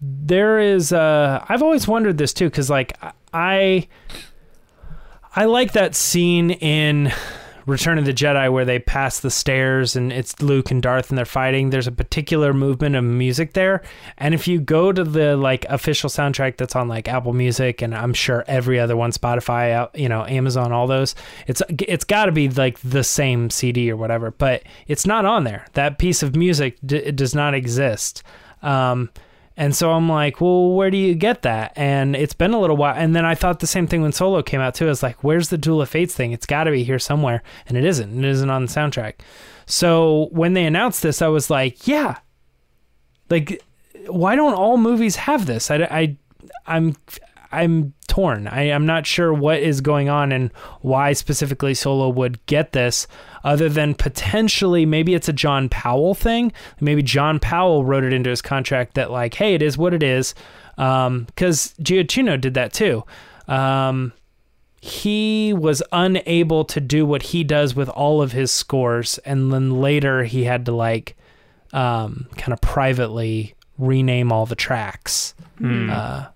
[0.01, 0.93] there is.
[0.93, 2.99] Uh, I've always wondered this too, because like
[3.33, 3.89] I,
[5.35, 7.13] I like that scene in
[7.67, 11.19] Return of the Jedi where they pass the stairs and it's Luke and Darth and
[11.19, 11.69] they're fighting.
[11.69, 13.83] There's a particular movement of music there,
[14.17, 17.95] and if you go to the like official soundtrack that's on like Apple Music and
[17.95, 21.15] I'm sure every other one, Spotify, uh, you know, Amazon, all those,
[21.47, 25.45] it's it's got to be like the same CD or whatever, but it's not on
[25.45, 25.67] there.
[25.75, 28.23] That piece of music d- does not exist.
[28.63, 29.11] Um,
[29.59, 31.73] and so I'm like, well, where do you get that?
[31.75, 32.95] And it's been a little while.
[32.97, 34.87] And then I thought the same thing when Solo came out too.
[34.87, 36.31] I was like, where's the Duel of Fates thing?
[36.31, 38.25] It's got to be here somewhere, and it isn't.
[38.25, 39.15] It isn't on the soundtrack.
[39.67, 42.19] So when they announced this, I was like, yeah,
[43.31, 43.61] like,
[44.07, 45.73] why don't all movies have this?
[45.73, 46.17] I, I
[46.69, 46.95] I'm
[47.51, 48.49] I'm torn.
[48.49, 50.51] I, I'm not sure what is going on and
[50.81, 53.07] why specifically Solo would get this,
[53.45, 56.53] other than potentially maybe it's a John Powell thing.
[56.81, 60.03] Maybe John Powell wrote it into his contract that like, hey, it is what it
[60.03, 60.35] is,
[60.75, 63.05] because Giacchino did that too.
[63.47, 64.13] Um,
[64.81, 69.81] he was unable to do what he does with all of his scores, and then
[69.81, 71.17] later he had to like
[71.73, 75.35] um, kind of privately rename all the tracks.
[75.91, 76.27] Uh,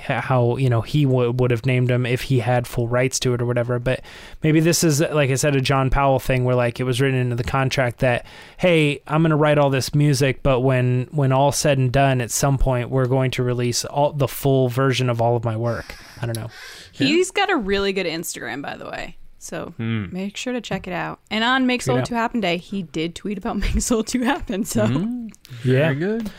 [0.00, 3.34] how you know he w- would have named him if he had full rights to
[3.34, 4.00] it or whatever but
[4.42, 7.18] maybe this is like i said a john powell thing where like it was written
[7.18, 8.24] into the contract that
[8.58, 12.20] hey i'm going to write all this music but when when all said and done
[12.20, 15.56] at some point we're going to release all the full version of all of my
[15.56, 16.50] work i don't know
[16.92, 19.16] He's got a really good Instagram, by the way.
[19.38, 20.06] So Hmm.
[20.12, 21.18] make sure to check it out.
[21.30, 22.04] And on Make Solo out.
[22.04, 24.64] 2 Happen Day, he did tweet about Make Solo 2 Happen.
[24.66, 24.86] So
[25.62, 26.30] very good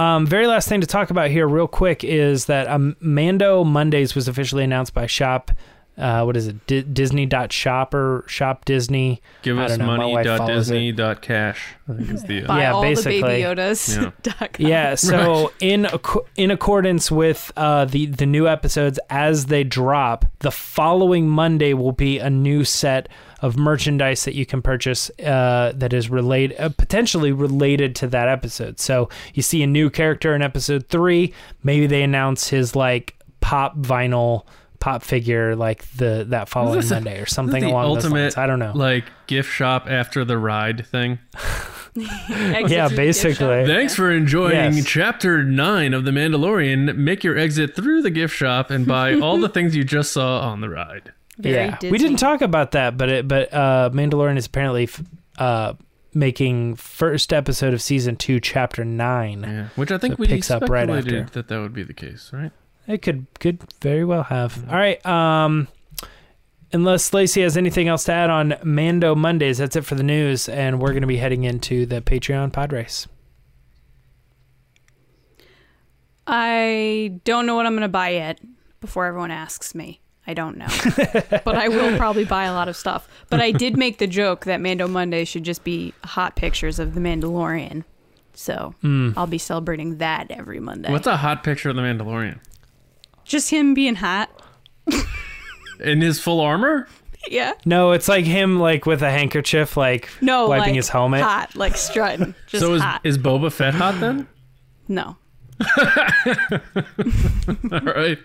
[0.00, 4.14] Um, very last thing to talk about here, real quick, is that um, Mando Mondays
[4.14, 5.50] was officially announced by Shop.
[5.98, 6.66] Uh, what is it?
[6.66, 9.20] D- Disney.shop or Shop Disney.
[9.42, 11.74] Give us don't know, money dot follows Disney dot cash.
[11.86, 13.16] I think is the uh, buy Yeah, all basically.
[13.18, 14.12] the baby Yodas.
[14.24, 14.48] Yeah.
[14.58, 14.94] Yeah.
[14.94, 20.50] So in acco- in accordance with uh, the the new episodes as they drop, the
[20.50, 23.08] following Monday will be a new set
[23.42, 28.28] of merchandise that you can purchase uh, that is related, uh, potentially related to that
[28.28, 28.78] episode.
[28.80, 31.32] So you see a new character in episode three.
[31.62, 34.44] Maybe they announce his like pop vinyl
[34.78, 37.94] pop figure like the that following this a- Monday or This is something the along
[37.94, 38.36] those ultimate, lines.
[38.38, 38.72] I don't know.
[38.74, 41.18] Like gift shop after the ride thing.
[41.96, 42.90] Yeah, through the gift shop.
[42.96, 43.66] basically.
[43.66, 44.84] Thanks for enjoying Yes.
[44.86, 46.94] chapter nine of The Mandalorian.
[46.96, 50.38] Make your exit through the gift shop and buy all the things you just saw
[50.40, 51.12] on the ride.
[51.40, 55.02] Very yeah, we didn't talk about that, but it, but uh, Mandalorian is apparently f-
[55.38, 55.74] uh,
[56.14, 59.42] making first episode of season two, chapter nine.
[59.42, 61.32] Yeah, which I think So we picks up right speculated after.
[61.34, 62.52] that that would be the case, right?
[62.86, 64.64] It could could very well have.
[64.68, 65.04] All right.
[65.06, 65.68] Um,
[66.72, 70.48] unless Lacey has anything else to add on Mando Mondays, that's it for the news,
[70.48, 73.06] and we're going to be heading into the Patreon pod race.
[76.26, 78.40] I don't know what I'm going to buy yet
[78.80, 80.00] before everyone asks me.
[80.26, 80.66] I don't know.
[81.44, 83.08] but I will probably buy a lot of stuff.
[83.30, 86.94] But I did make the joke that Mando Monday should just be hot pictures of
[86.94, 87.84] The Mandalorian.
[88.34, 89.12] So hmm.
[89.16, 90.90] I'll be celebrating that every Monday.
[90.90, 92.38] What's a hot picture of the Mandalorian?
[93.24, 94.30] Just him being hot.
[95.80, 96.88] In his full armor?
[97.28, 97.52] Yeah.
[97.64, 101.22] No, it's like him like with a handkerchief, like No, wiping like his helmet.
[101.22, 102.34] hot, like strutting.
[102.46, 103.00] Just so is, hot.
[103.04, 104.26] is Boba Fett hot then?
[104.88, 105.16] no.
[105.78, 105.86] All
[107.80, 108.18] right.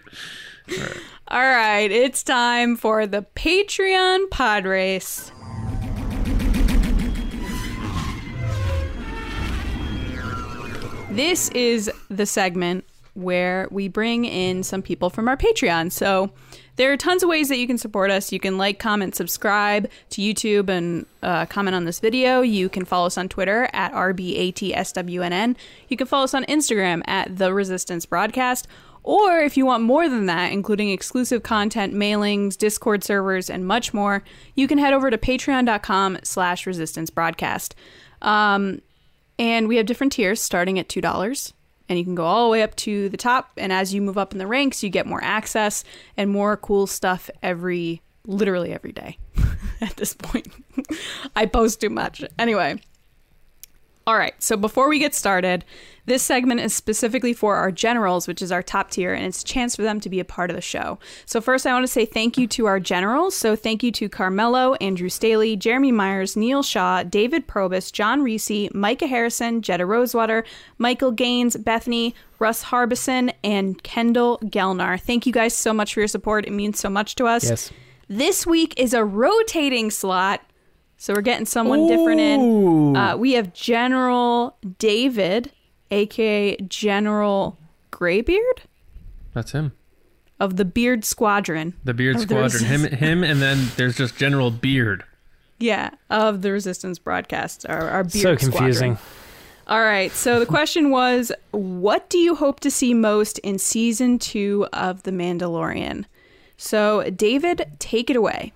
[0.68, 0.94] All right,
[1.90, 5.32] it's time for the Patreon pod race.
[11.10, 15.92] This is the segment where we bring in some people from our Patreon.
[15.92, 16.30] So
[16.78, 18.32] there are tons of ways that you can support us.
[18.32, 22.42] You can like, comment, subscribe to YouTube, and uh, comment on this video.
[22.42, 25.56] You can follow us on Twitter at RBATSWNN.
[25.88, 28.68] You can follow us on Instagram at The Resistance Broadcast.
[29.04, 33.94] Or if you want more than that, including exclusive content, mailings, Discord servers, and much
[33.94, 34.24] more,
[34.56, 37.76] you can head over to patreon.com slash resistance broadcast.
[38.24, 38.82] Um,
[39.38, 41.54] and we have different tiers starting at $2.
[41.88, 43.52] And you can go all the way up to the top.
[43.58, 45.84] And as you move up in the ranks, you get more access
[46.18, 49.18] and more cool stuff every, literally every day
[49.82, 50.48] at this point.
[51.36, 52.24] I post too much.
[52.40, 52.80] Anyway.
[54.08, 55.66] All right, so before we get started,
[56.06, 59.46] this segment is specifically for our generals, which is our top tier, and it's a
[59.46, 61.00] chance for them to be a part of the show.
[61.26, 63.36] So, first, I want to say thank you to our generals.
[63.36, 68.72] So, thank you to Carmelo, Andrew Staley, Jeremy Myers, Neil Shaw, David Probus, John Reese,
[68.76, 70.44] Micah Harrison, Jetta Rosewater,
[70.78, 75.02] Michael Gaines, Bethany, Russ Harbison, and Kendall Gelnar.
[75.02, 76.46] Thank you guys so much for your support.
[76.46, 77.50] It means so much to us.
[77.50, 77.72] Yes.
[78.08, 80.42] This week is a rotating slot.
[80.98, 82.96] So we're getting someone different in.
[82.96, 85.52] Uh, we have General David,
[85.92, 87.58] aka General
[87.92, 88.64] Graybeard
[89.34, 89.74] That's him.
[90.40, 91.74] of the Beard Squadron.
[91.84, 92.66] The Beard Of the Squadron.
[92.66, 95.04] Him, him, and then there's just General Beard.
[95.60, 97.66] Yeah, of the Resistance broadcast.
[97.70, 98.96] Our, our Beard so confusing.
[98.96, 99.22] Squadron.
[99.68, 100.12] All right.
[100.12, 105.04] So the question was, what do you hope to see most in season two of
[105.04, 106.06] The Mandalorian?
[106.58, 108.54] So David, take it away.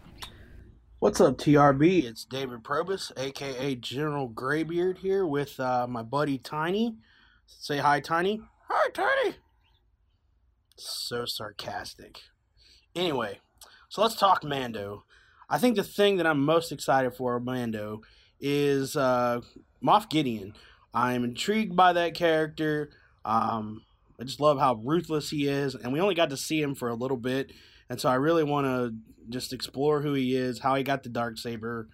[1.01, 2.03] What's up, TRB?
[2.03, 6.97] It's David Probus, aka General Graybeard, here with uh, my buddy Tiny.
[7.45, 8.41] Say hi, Tiny.
[8.67, 9.37] Hi, Tiny.
[10.75, 12.19] So sarcastic.
[12.93, 13.39] Anyway,
[13.87, 15.05] so let's talk Mando.
[15.49, 18.01] I think the thing that I'm most excited for Mando
[18.41, 19.39] is uh,
[19.81, 20.53] Moff Gideon.
[20.93, 22.89] I'm intrigued by that character.
[23.23, 23.83] Um,
[24.19, 26.89] I just love how ruthless he is, and we only got to see him for
[26.89, 27.53] a little bit,
[27.89, 28.93] and so I really want to
[29.29, 31.89] just explore who he is, how he got the dark saber,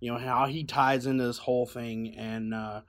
[0.00, 2.80] you know, how he ties into this whole thing, and uh,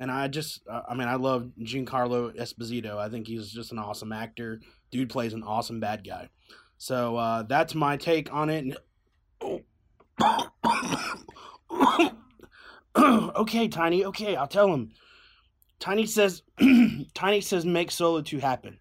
[0.00, 2.96] and I just, uh, I mean, I love Giancarlo Esposito.
[2.96, 4.62] I think he's just an awesome actor.
[4.90, 6.30] Dude plays an awesome bad guy.
[6.78, 8.78] So uh, that's my take on it.
[12.96, 14.06] okay, Tiny.
[14.06, 14.92] Okay, I'll tell him.
[15.78, 16.42] Tiny says,
[17.14, 18.78] Tiny says, make Solo two happen.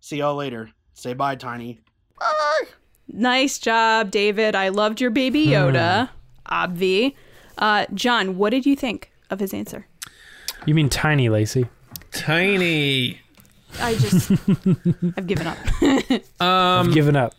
[0.00, 0.70] See y'all later.
[0.94, 1.78] Say bye, Tiny.
[2.18, 2.60] Bye.
[3.08, 4.54] Nice job, David.
[4.54, 6.10] I loved your baby Yoda.
[6.50, 7.14] Obvi.
[7.56, 9.86] Uh, John, what did you think of his answer?
[10.66, 11.66] You mean tiny, Lacey?
[12.12, 13.20] Tiny.
[13.80, 14.30] I just,
[15.16, 15.58] I've given up.
[16.40, 17.34] I've given up.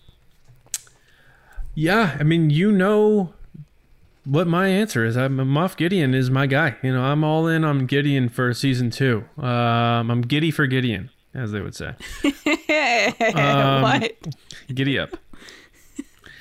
[1.76, 3.34] Yeah, I mean, you know
[4.26, 5.18] what my answer is.
[5.18, 6.76] I'm Moff Gideon is my guy.
[6.84, 9.24] You know, I'm all in on Gideon for season two.
[9.38, 11.94] Um, I'm giddy for Gideon, as they would say.
[13.36, 14.12] Um, what?
[14.74, 15.18] Giddy up.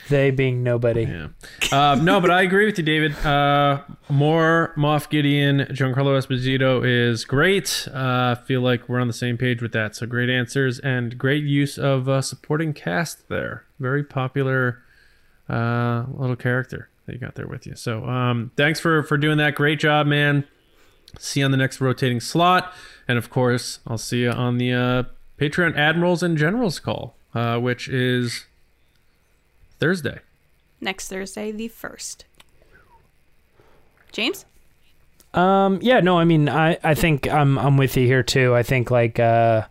[0.09, 1.03] They being nobody.
[1.03, 1.29] Yeah.
[1.71, 3.15] Uh, no, but I agree with you, David.
[3.27, 7.87] Uh, more Moff Gideon, Giancarlo Esposito is great.
[7.93, 9.95] Uh, I feel like we're on the same page with that.
[9.97, 13.65] So great answers and great use of uh, supporting cast there.
[13.79, 14.83] Very popular
[15.49, 17.75] uh, little character that you got there with you.
[17.75, 19.55] So um, thanks for for doing that.
[19.55, 20.45] Great job, man.
[21.19, 22.73] See you on the next rotating slot,
[23.07, 25.03] and of course, I'll see you on the uh,
[25.39, 28.47] Patreon Admirals and Generals call, uh, which is
[29.79, 30.19] Thursday.
[30.81, 32.25] Next Thursday, the first.
[34.11, 34.45] James?
[35.35, 38.57] Um, yeah, no, I mean, I, I think I'm I'm with you here too.
[38.57, 39.67] I think like uh,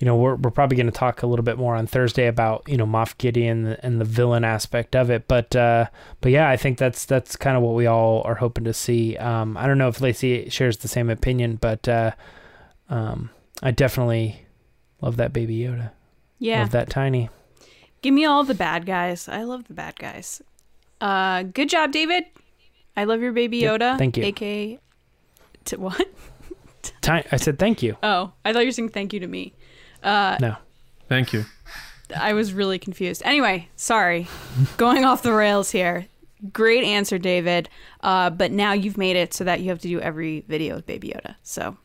[0.00, 2.64] you know, we're we're probably going to talk a little bit more on Thursday about
[2.66, 5.28] you know Moff Gideon and the villain aspect of it.
[5.28, 5.86] But uh,
[6.20, 9.16] but yeah, I think that's that's kind of what we all are hoping to see.
[9.18, 12.12] Um, I don't know if Lacey shares the same opinion, but uh,
[12.88, 13.30] um,
[13.62, 14.46] I definitely
[15.00, 15.90] love that baby Yoda.
[16.42, 16.60] Yeah.
[16.62, 17.30] Love that tiny.
[18.02, 19.28] Give me all the bad guys.
[19.28, 20.42] I love the bad guys.
[21.00, 22.24] Uh, good job, David.
[22.96, 23.98] I love your baby Yep, Yoda.
[23.98, 24.26] thank you.
[24.26, 24.80] AK.
[25.66, 26.08] To what?
[27.02, 27.96] Ti- I said thank you.
[28.02, 29.54] Oh, I thought you were saying thank you to me.
[30.02, 30.56] Uh, no.
[31.08, 31.44] Thank you.
[32.16, 33.22] I was really confused.
[33.24, 34.26] Anyway, sorry.
[34.78, 36.08] Going off the rails here.
[36.52, 37.68] Great answer, David.
[38.00, 40.86] Uh, but now you've made it so that you have to do every video with
[40.86, 41.36] Baby Yoda.
[41.44, 41.76] So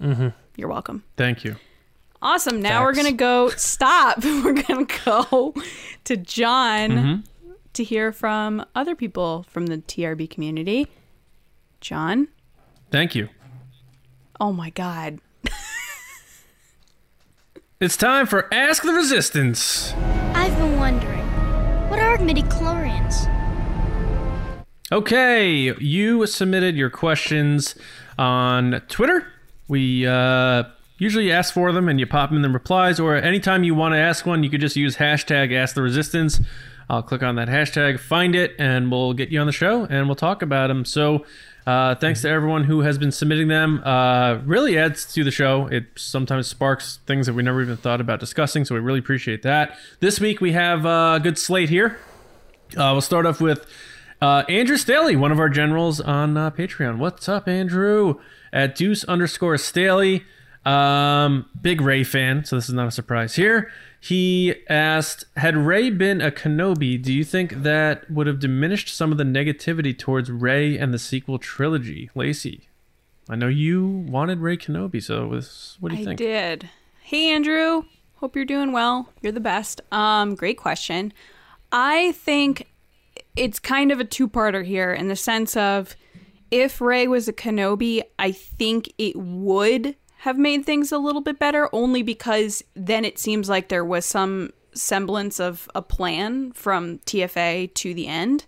[0.56, 1.04] you're welcome.
[1.16, 1.56] Thank you.
[2.22, 2.62] Awesome.
[2.62, 3.50] Now we're going to go.
[3.58, 4.24] Stop.
[4.24, 5.54] We're going to go
[6.06, 7.24] to John
[7.74, 10.88] to hear from other people from the TRB community.
[11.80, 12.28] John?
[12.92, 13.30] Thank you.
[14.40, 15.20] Oh my God.
[17.80, 19.94] It's time for Ask the Resistance.
[20.34, 21.24] I've been wondering,
[21.92, 23.32] what are midichlorians?
[24.92, 27.76] Okay, you submitted your questions
[28.18, 29.28] on Twitter.
[29.68, 30.64] We uh,
[30.98, 33.76] usually you ask for them and you pop them in the replies, or anytime you
[33.76, 36.40] want to ask one, you could just use hashtag Ask the Resistance.
[36.90, 40.08] I'll click on that hashtag, find it, and we'll get you on the show and
[40.08, 40.86] we'll talk about them.
[40.86, 41.26] So,
[41.66, 43.82] uh, thanks to everyone who has been submitting them.
[43.84, 45.68] Uh, really adds to the show.
[45.68, 49.42] It sometimes sparks things that we never even thought about discussing, so we really appreciate
[49.42, 49.78] that.
[50.00, 52.00] This week we have a good slate here.
[52.72, 53.66] Uh, we'll start off with
[54.22, 57.00] uh, Andrew Staley, one of our generals on uh, Patreon.
[57.00, 58.16] What's up, Andrew?
[58.54, 60.24] At Deuce underscore Staley.
[60.68, 63.72] Um, big Rey fan, so this is not a surprise here.
[64.02, 69.14] He asked, had Rey been a Kenobi, do you think that would have diminished some
[69.14, 72.10] of the negativity towards Rey and the sequel trilogy?
[72.16, 72.68] Lacey,
[73.30, 76.20] I know you wanted Rey Kenobi, so this, what do you I think?
[76.20, 76.70] I did.
[77.02, 77.84] Hey, Andrew.
[78.16, 79.08] Hope you're doing well.
[79.22, 79.80] You're the best.
[79.92, 81.14] Um, great question.
[81.72, 82.68] I think
[83.38, 85.96] it's kind of a two-parter here in the sense of
[86.52, 89.96] if Rey was a Kenobi, I think it would
[90.28, 94.06] have made things a little bit better only because then it seems like there was
[94.06, 98.46] some semblance of a plan from TFA to the end.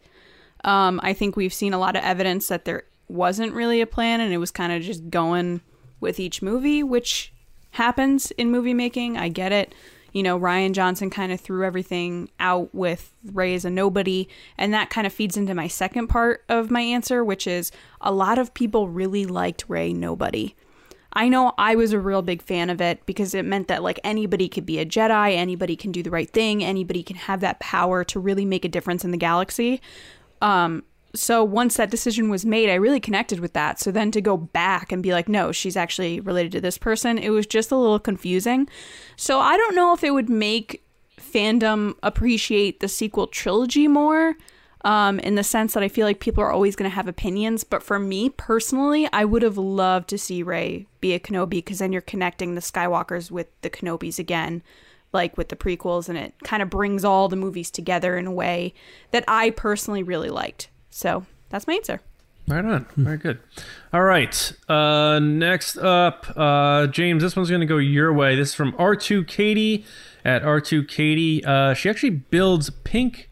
[0.66, 4.20] Um, I think we've seen a lot of evidence that there wasn't really a plan
[4.20, 5.62] and it was kind of just going
[6.02, 7.34] with each movie, which
[7.72, 9.16] happens in movie making.
[9.16, 9.74] I get it.
[10.12, 14.28] You know, Rian Johnson kind of threw everything out with Rey as a nobody,
[14.58, 17.72] and that kind of feeds into my second part of my answer, which is
[18.02, 20.56] a lot of people really liked Rey Nobody.
[21.14, 24.00] I know I was a real big fan of it because it meant that like
[24.04, 27.60] anybody could be a Jedi, anybody can do the right thing, anybody can have that
[27.60, 29.82] power to really make a difference in the galaxy.
[30.42, 30.84] Um,
[31.16, 33.80] so once that decision was made, I really connected with that.
[33.80, 37.18] So then to go back and be like, no, she's actually related to this person,
[37.18, 38.70] it was just a little confusing.
[39.16, 40.84] So I don't know if it would make
[41.18, 44.36] fandom appreciate the sequel trilogy more.
[44.86, 47.66] Um, in the sense that I feel like people are always going to have opinions,
[47.66, 51.80] but for me personally, I would have loved to see Rey be a Kenobi because
[51.80, 54.64] then you're connecting the Skywalkers with the Kenobis again,
[55.12, 58.32] like with the prequels, and it kind of brings all the movies together in a
[58.32, 58.74] way
[59.12, 60.70] that I personally really liked.
[60.90, 62.00] So that's my answer.
[62.50, 62.88] Right on.
[62.96, 63.40] Very good.
[63.94, 64.52] All right.
[64.68, 68.36] Uh, next up, uh, James, this one's going to go your way.
[68.36, 69.86] This is from R2 Katie
[70.26, 71.46] at R2 Katie.
[71.46, 73.29] Uh, she actually builds pink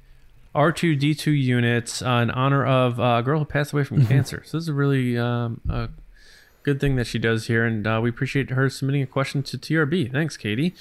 [0.57, 4.41] R2D2 units uh, in honor of uh, a girl who passed away from cancer.
[4.43, 5.89] So this is a really um, a
[6.63, 9.57] good thing that she does here, and uh, we appreciate her submitting a question to
[9.57, 10.11] TRB.
[10.11, 10.73] Thanks, Katie.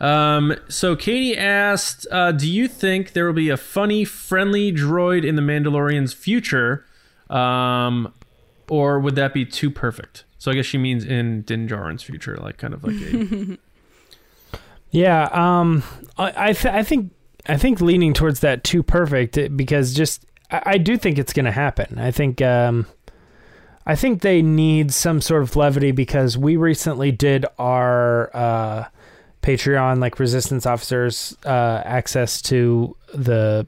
[0.00, 5.26] Um, so Katie asked, uh, "Do you think there will be a funny, friendly droid
[5.26, 6.86] in the Mandalorian's future,
[7.28, 8.14] um,
[8.70, 12.36] or would that be too perfect?" So I guess she means in Din Djarin's future,
[12.36, 13.58] like kind of like a
[14.92, 15.82] Yeah, um,
[16.16, 17.12] I I, th- I think
[17.46, 21.32] I think leaning towards that too perfect eh, because just I, I do think it's
[21.32, 21.98] going to happen.
[21.98, 22.86] I think um,
[23.86, 28.84] I think they need some sort of levity because we recently did our uh,
[29.42, 33.66] Patreon like resistance officers uh, access to the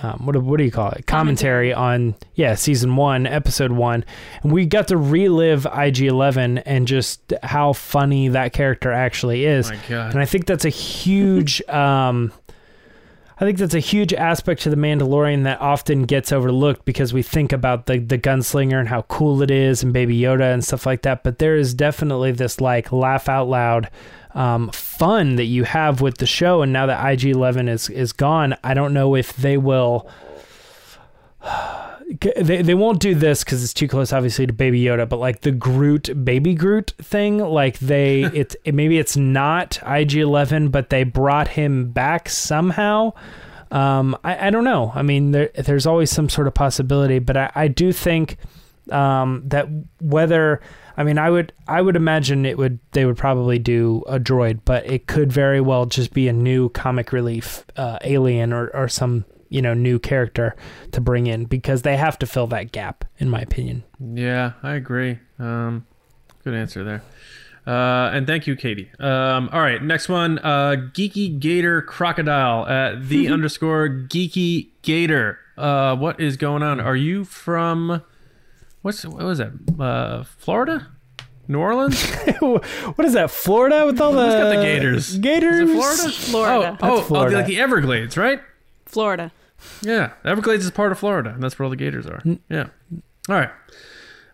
[0.00, 4.04] um, what do- what do you call it commentary on yeah season one episode one
[4.42, 9.78] and we got to relive IG11 and just how funny that character actually is my
[9.88, 10.12] god.
[10.12, 12.32] and I think that's a huge um
[13.40, 17.22] I think that's a huge aspect to the Mandalorian that often gets overlooked because we
[17.22, 20.86] think about the the gunslinger and how cool it is and Baby Yoda and stuff
[20.86, 21.22] like that.
[21.22, 23.90] But there is definitely this like laugh out loud
[24.34, 26.62] um, fun that you have with the show.
[26.62, 30.10] And now that IG Eleven is is gone, I don't know if they will.
[32.36, 35.08] They, they won't do this because it's too close, obviously, to Baby Yoda.
[35.08, 40.16] But like the Groot, Baby Groot thing, like they, it's it, maybe it's not IG
[40.16, 43.12] Eleven, but they brought him back somehow.
[43.70, 44.92] Um, I, I don't know.
[44.94, 48.38] I mean, there, there's always some sort of possibility, but I, I do think
[48.90, 49.68] um, that
[50.00, 50.62] whether
[50.98, 54.60] I mean, I would I would imagine it would they would probably do a droid,
[54.64, 58.88] but it could very well just be a new comic relief uh, alien or or
[58.88, 60.56] some you know new character
[60.92, 63.84] to bring in because they have to fill that gap, in my opinion.
[64.00, 65.18] Yeah, I agree.
[65.38, 65.86] Um,
[66.44, 67.02] good answer there.
[67.66, 68.90] Uh, and thank you, Katie.
[68.98, 70.38] Um, all right, next one.
[70.38, 75.38] Uh, Geeky Gator Crocodile at the underscore Geeky Gator.
[75.56, 76.80] Uh, what is going on?
[76.80, 78.02] Are you from
[78.80, 79.52] what's what was that?
[79.78, 80.86] Uh, Florida,
[81.46, 82.10] New Orleans?
[82.40, 83.30] what is that?
[83.30, 85.18] Florida with all the, Who's got the Gators?
[85.18, 85.68] Gators.
[85.68, 86.12] Is it Florida?
[86.12, 86.78] Florida.
[86.80, 87.36] Oh, oh, Florida.
[87.36, 88.40] oh, like the Everglades, right?
[88.88, 89.32] Florida.
[89.82, 92.22] Yeah, Everglades is part of Florida, and that's where all the gators are.
[92.48, 92.68] Yeah.
[93.28, 93.50] All right.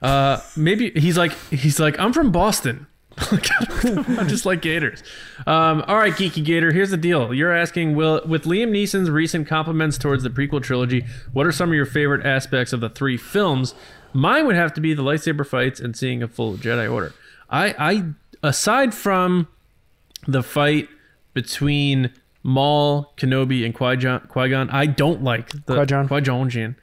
[0.03, 2.87] Uh, maybe he's like he's like I'm from Boston.
[3.19, 3.41] I
[3.83, 4.19] don't.
[4.19, 5.03] I just like gators.
[5.47, 6.73] Um, all right, geeky gator.
[6.73, 7.33] Here's the deal.
[7.33, 11.69] You're asking, will with Liam Neeson's recent compliments towards the prequel trilogy, what are some
[11.71, 13.75] of your favorite aspects of the three films?
[14.13, 17.15] Mine would have to be the lightsaber fights and seeing a full Jedi Order.
[17.49, 18.05] I, I
[18.43, 19.47] aside from
[20.27, 20.89] the fight
[21.35, 22.13] between
[22.45, 26.07] Maul, Kenobi, and Qui-Gon, Qui-Gon I don't like the Qui-Gon.
[26.07, 26.77] Qui-Gon Jinn.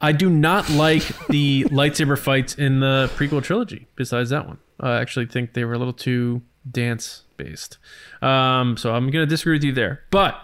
[0.00, 3.88] I do not like the lightsaber fights in the prequel trilogy.
[3.96, 7.78] Besides that one, I actually think they were a little too dance based.
[8.22, 10.02] Um, so I'm going to disagree with you there.
[10.10, 10.40] But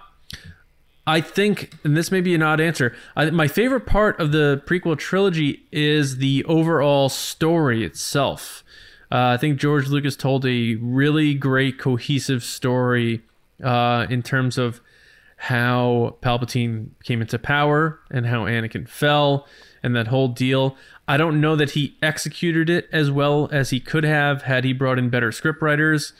[1.06, 4.62] I think, and this may be an odd answer, I, my favorite part of the
[4.66, 8.64] prequel trilogy is the overall story itself.
[9.12, 13.22] Uh, I think George Lucas told a really great, cohesive story
[13.62, 14.80] uh, in terms of
[15.36, 19.46] how Palpatine came into power and how Anakin fell
[19.82, 20.76] and that whole deal.
[21.06, 24.72] I don't know that he executed it as well as he could have had he
[24.72, 26.12] brought in better scriptwriters.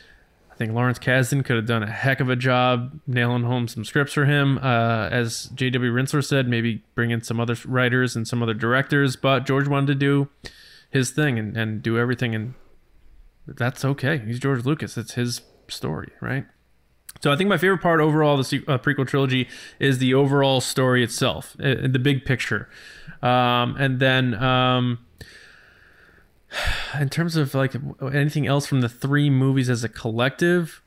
[0.52, 3.84] I think Lawrence Kasdan could have done a heck of a job nailing home some
[3.84, 4.58] scripts for him.
[4.58, 5.90] Uh, as J.W.
[5.90, 9.86] Rinzler said, maybe bring in some other writers and some other directors, but George wanted
[9.86, 10.28] to do
[10.90, 12.54] his thing and, and do everything, and
[13.48, 14.18] that's okay.
[14.18, 14.96] He's George Lucas.
[14.96, 16.46] It's his story, right?
[17.20, 19.48] So I think my favorite part overall of the se- uh, prequel trilogy
[19.78, 22.68] is the overall story itself, uh, the big picture,
[23.22, 24.98] um, and then um,
[27.00, 27.74] in terms of like
[28.12, 30.82] anything else from the three movies as a collective.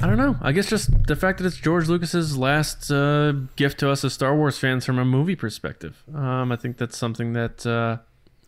[0.00, 0.36] I don't know.
[0.40, 4.12] I guess just the fact that it's George Lucas's last uh, gift to us as
[4.12, 6.02] Star Wars fans from a movie perspective.
[6.12, 7.98] Um, I think that's something that uh,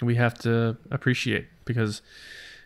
[0.03, 2.03] we have to appreciate because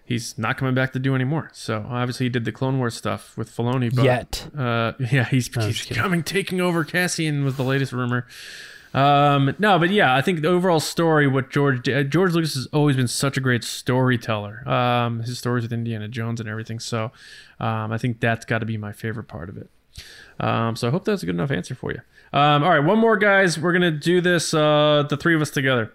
[0.09, 1.51] he's not coming back to do anymore.
[1.53, 4.49] So obviously he did the Clone Wars stuff with Filoni, but Yet.
[4.57, 8.27] uh, yeah, he's, I'm he's coming, taking over Cassian was the latest rumor.
[8.95, 12.67] Um, no, but yeah, I think the overall story, what George did, George Lucas has
[12.69, 14.67] always been such a great storyteller.
[14.67, 16.81] Um, his stories with Indiana Jones and everything.
[16.81, 17.13] So,
[17.61, 19.69] um, I think that's got to be my favorite part of it.
[20.41, 22.01] Um, so I hope that's a good enough answer for you.
[22.33, 23.59] Um, all right, one more, guys.
[23.59, 25.93] We're gonna do this, uh, the three of us together.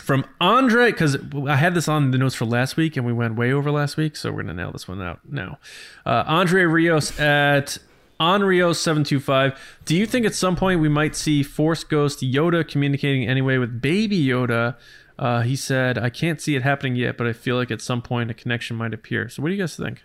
[0.00, 1.16] From Andre, because
[1.48, 3.96] I had this on the notes for last week and we went way over last
[3.96, 5.58] week, so we're gonna nail this one out now.
[6.04, 7.78] Uh, Andre Rios at
[8.20, 9.56] Onrio725.
[9.84, 13.80] Do you think at some point we might see Force Ghost Yoda communicating anyway with
[13.80, 14.76] Baby Yoda?
[15.18, 18.02] Uh, he said, I can't see it happening yet, but I feel like at some
[18.02, 19.28] point a connection might appear.
[19.28, 20.02] So, what do you guys think?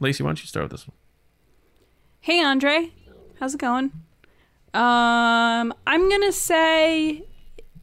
[0.00, 0.96] Lacey, why don't you start with this one?
[2.20, 2.92] Hey, Andre.
[3.38, 3.92] How's it going?
[4.72, 7.24] Um, I'm gonna say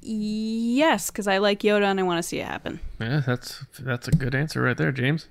[0.01, 2.79] yes because I like Yoda and I want to see it happen.
[2.99, 5.27] Yeah, that's that's a good answer right there, James.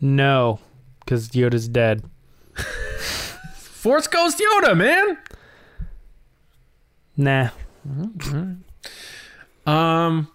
[0.00, 0.60] No,
[1.00, 2.02] because Yoda's dead.
[3.54, 5.18] Force Ghost Yoda, man.
[7.16, 7.50] Nah.
[9.66, 10.28] Um,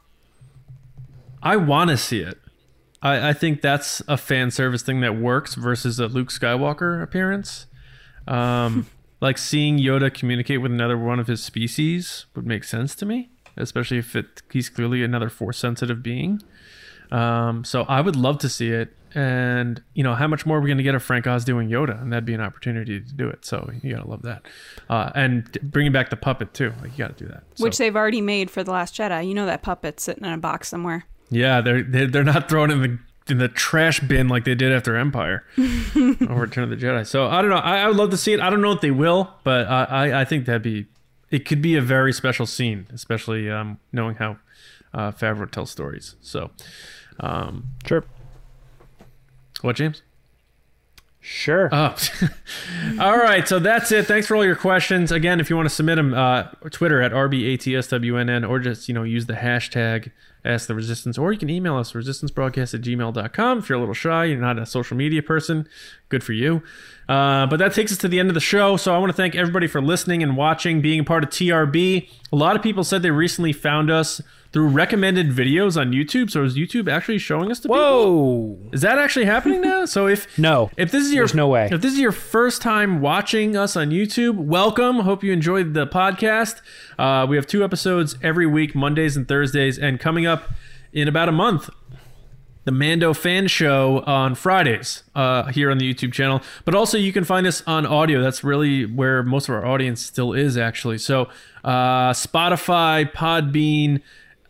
[1.41, 2.39] I want to see it.
[3.01, 7.68] I, I think that's a fan service thing that works versus a Luke Skywalker appearance.
[8.28, 8.88] Um,
[9.22, 13.30] like seeing Yoda communicate with another one of his species would make sense to me,
[13.57, 16.41] especially if it he's clearly another force sensitive being.
[17.11, 18.93] Um, so I would love to see it.
[19.13, 21.70] And you know, how much more are we going to get of Frank Oz doing
[21.70, 22.01] Yoda?
[22.01, 23.45] And that'd be an opportunity to do it.
[23.45, 24.41] So you gotta love that.
[24.89, 26.74] Uh, and bringing back the puppet too.
[26.82, 27.43] Like you gotta do that.
[27.55, 29.26] So- Which they've already made for The Last Jedi.
[29.28, 31.05] You know that puppet's sitting in a box somewhere.
[31.30, 34.71] Yeah, they're they're, they're not thrown in the in the trash bin like they did
[34.71, 37.05] after Empire or Return of the Jedi.
[37.07, 37.57] So I don't know.
[37.57, 38.39] I, I would love to see it.
[38.39, 40.86] I don't know if they will, but I I, I think that'd be
[41.32, 44.38] it could be a very special scene, especially um, knowing how
[44.93, 46.15] uh, Favreau tells stories.
[46.21, 46.51] So,
[47.19, 48.03] um, Sure.
[49.61, 50.01] what James?
[51.28, 51.69] Sure.
[51.71, 51.95] Oh,
[52.99, 53.47] all right.
[53.47, 54.05] So that's it.
[54.05, 55.11] Thanks for all your questions.
[55.11, 59.01] Again, if you want to submit them, uh, Twitter at RBATSWNN or just, you know,
[59.01, 60.11] use the hashtag
[60.45, 63.57] Ask the Resistance, or you can email us resistancebroadcast at gmail.com.
[63.57, 65.67] If you're a little shy, you're not a social media person,
[66.09, 66.61] good for you.
[67.09, 68.78] Uh, but that takes us to the end of the show.
[68.78, 72.07] So I want to thank everybody for listening and watching, being a part of TRB.
[72.32, 74.21] A lot of people said they recently found us
[74.55, 76.31] through recommended videos on YouTube.
[76.31, 78.55] So is YouTube actually showing us to people?
[78.55, 78.69] Whoa.
[78.71, 79.83] Is that actually happening now?
[79.83, 80.71] So if No.
[80.77, 81.67] if this is your no way.
[81.69, 84.99] if this is your first time watching us on YouTube, welcome.
[85.01, 86.61] Hope you enjoyed the podcast.
[86.97, 90.49] Uh, we have two episodes every week, Mondays and Thursdays, and coming up
[90.93, 91.69] in about a month,
[92.63, 96.41] the Mando Fan Show on Fridays uh, here on the YouTube channel.
[96.63, 98.21] But also, you can find us on audio.
[98.21, 100.99] That's really where most of our audience still is, actually.
[100.99, 101.27] So,
[101.65, 104.01] uh, Spotify, Podbean,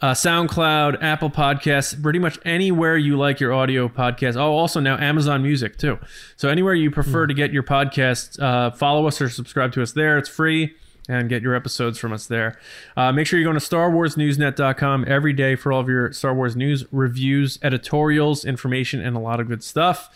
[0.06, 4.36] uh, SoundCloud, Apple Podcasts, pretty much anywhere you like your audio podcast.
[4.36, 5.98] Oh, also now Amazon Music too.
[6.36, 9.94] So anywhere you prefer to get your podcasts, uh, follow us or subscribe to us
[9.94, 10.20] there.
[10.20, 10.76] It's free
[11.10, 12.60] and get your episodes from us there.
[12.96, 16.56] Uh, make sure you're going to StarWarsNewsNet.com every day for all of your Star Wars
[16.56, 20.10] news, reviews, editorials, information, and a lot of good stuff.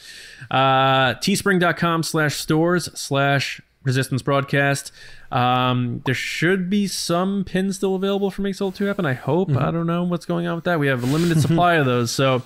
[0.51, 4.91] Uh, Teespring.com slash stores slash Resistance Broadcast.
[5.31, 9.05] Um, there should be some pins still available for Make Solo 2 happen.
[9.05, 9.55] I hope.
[9.55, 10.79] I don't know what's going on with that.
[10.79, 12.43] We have a limited supply of those, so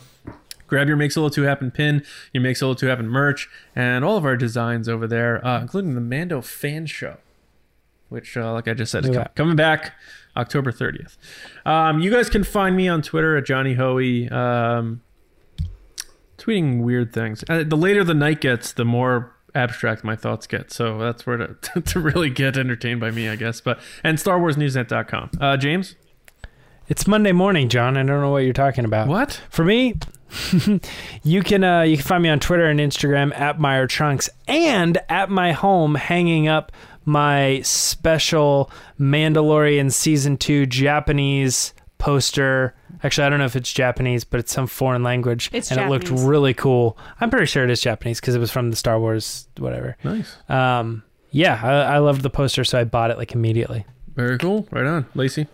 [0.67, 2.03] grab your Make Solo 2 Happen pin,
[2.33, 5.95] your Make Solo 2 Happen merch, and all of our designs over there, uh, including
[5.95, 7.17] the Mando fan show,
[8.09, 9.93] which, uh, like I just said, is com- coming back
[10.37, 11.17] October 30th.
[11.65, 14.29] Um, you guys can find me on Twitter at Johnny Hoey.
[14.29, 15.01] Um,
[16.37, 17.43] tweeting weird things.
[17.49, 20.71] Uh, the later the night gets, the more abstract my thoughts get.
[20.71, 23.61] So that's where to, to really get entertained by me, I guess.
[23.61, 25.31] But and StarWarsNewsNet.com.
[25.39, 25.95] Uh, James,
[26.87, 27.95] It's Monday morning, John.
[27.97, 29.07] I don't know what you're talking about.
[29.07, 29.41] what?
[29.49, 29.95] For me,
[31.23, 34.97] you can uh, you can find me on Twitter and Instagram at Meyer Trunks and
[35.09, 36.71] at my home hanging up
[37.05, 41.73] my special Mandalorian season two Japanese
[42.03, 42.75] poster.
[43.01, 45.87] Actually, I don't know if it's Japanese, but it's some foreign language, It's and it
[45.87, 46.97] looked really cool.
[47.21, 49.95] I'm pretty sure it is Japanese because it was from the Star Wars whatever.
[50.03, 50.35] Nice.
[50.49, 53.85] Um, yeah, I, I loved the poster, so I bought it like immediately.
[54.15, 54.67] Very cool.
[54.69, 55.05] Right on.
[55.15, 55.47] Lacey.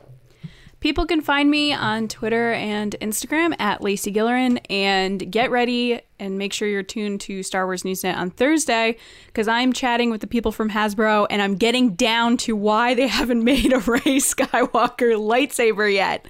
[0.79, 6.37] People can find me on Twitter and Instagram at Lacey Gillerin and get ready and
[6.37, 8.95] make sure you're tuned to Star Wars Newsnet on Thursday
[9.27, 13.07] because I'm chatting with the people from Hasbro and I'm getting down to why they
[13.09, 16.25] haven't made a Rey Skywalker lightsaber yet.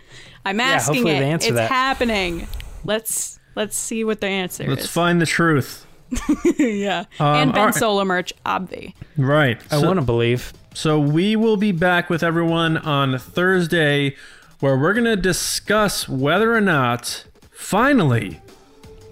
[0.46, 1.20] I'm asking hopefully it.
[1.20, 1.70] they answer it's that.
[1.72, 2.48] happening.
[2.84, 4.70] Let's let's see what the answer is.
[4.70, 5.86] Let's find the truth.
[6.58, 7.06] yeah.
[7.20, 7.76] Um, and Ben all right.
[7.76, 8.96] Solo merch, obvi.
[9.16, 9.62] Right.
[9.70, 10.54] I So- want to believe.
[10.74, 14.16] So we will be back with everyone on Thursday
[14.60, 18.42] where we're going to discuss whether or not finally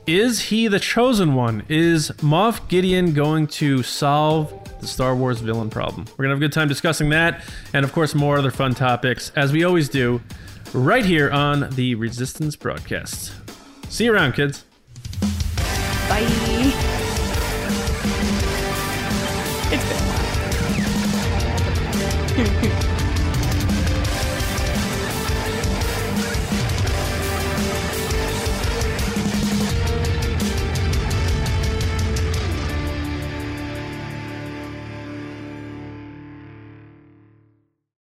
[0.06, 1.64] is he the chosen one?
[1.68, 6.06] Is Moff Gideon going to solve the Star Wars villain problem?
[6.12, 7.44] We're going to have a good time discussing that
[7.74, 10.22] and of course more other fun topics as we always do
[10.74, 13.34] right here on the Resistance broadcast.
[13.90, 14.64] See you around kids.
[16.10, 16.26] Bye.
[19.70, 20.08] It's been a
[22.78, 22.87] while.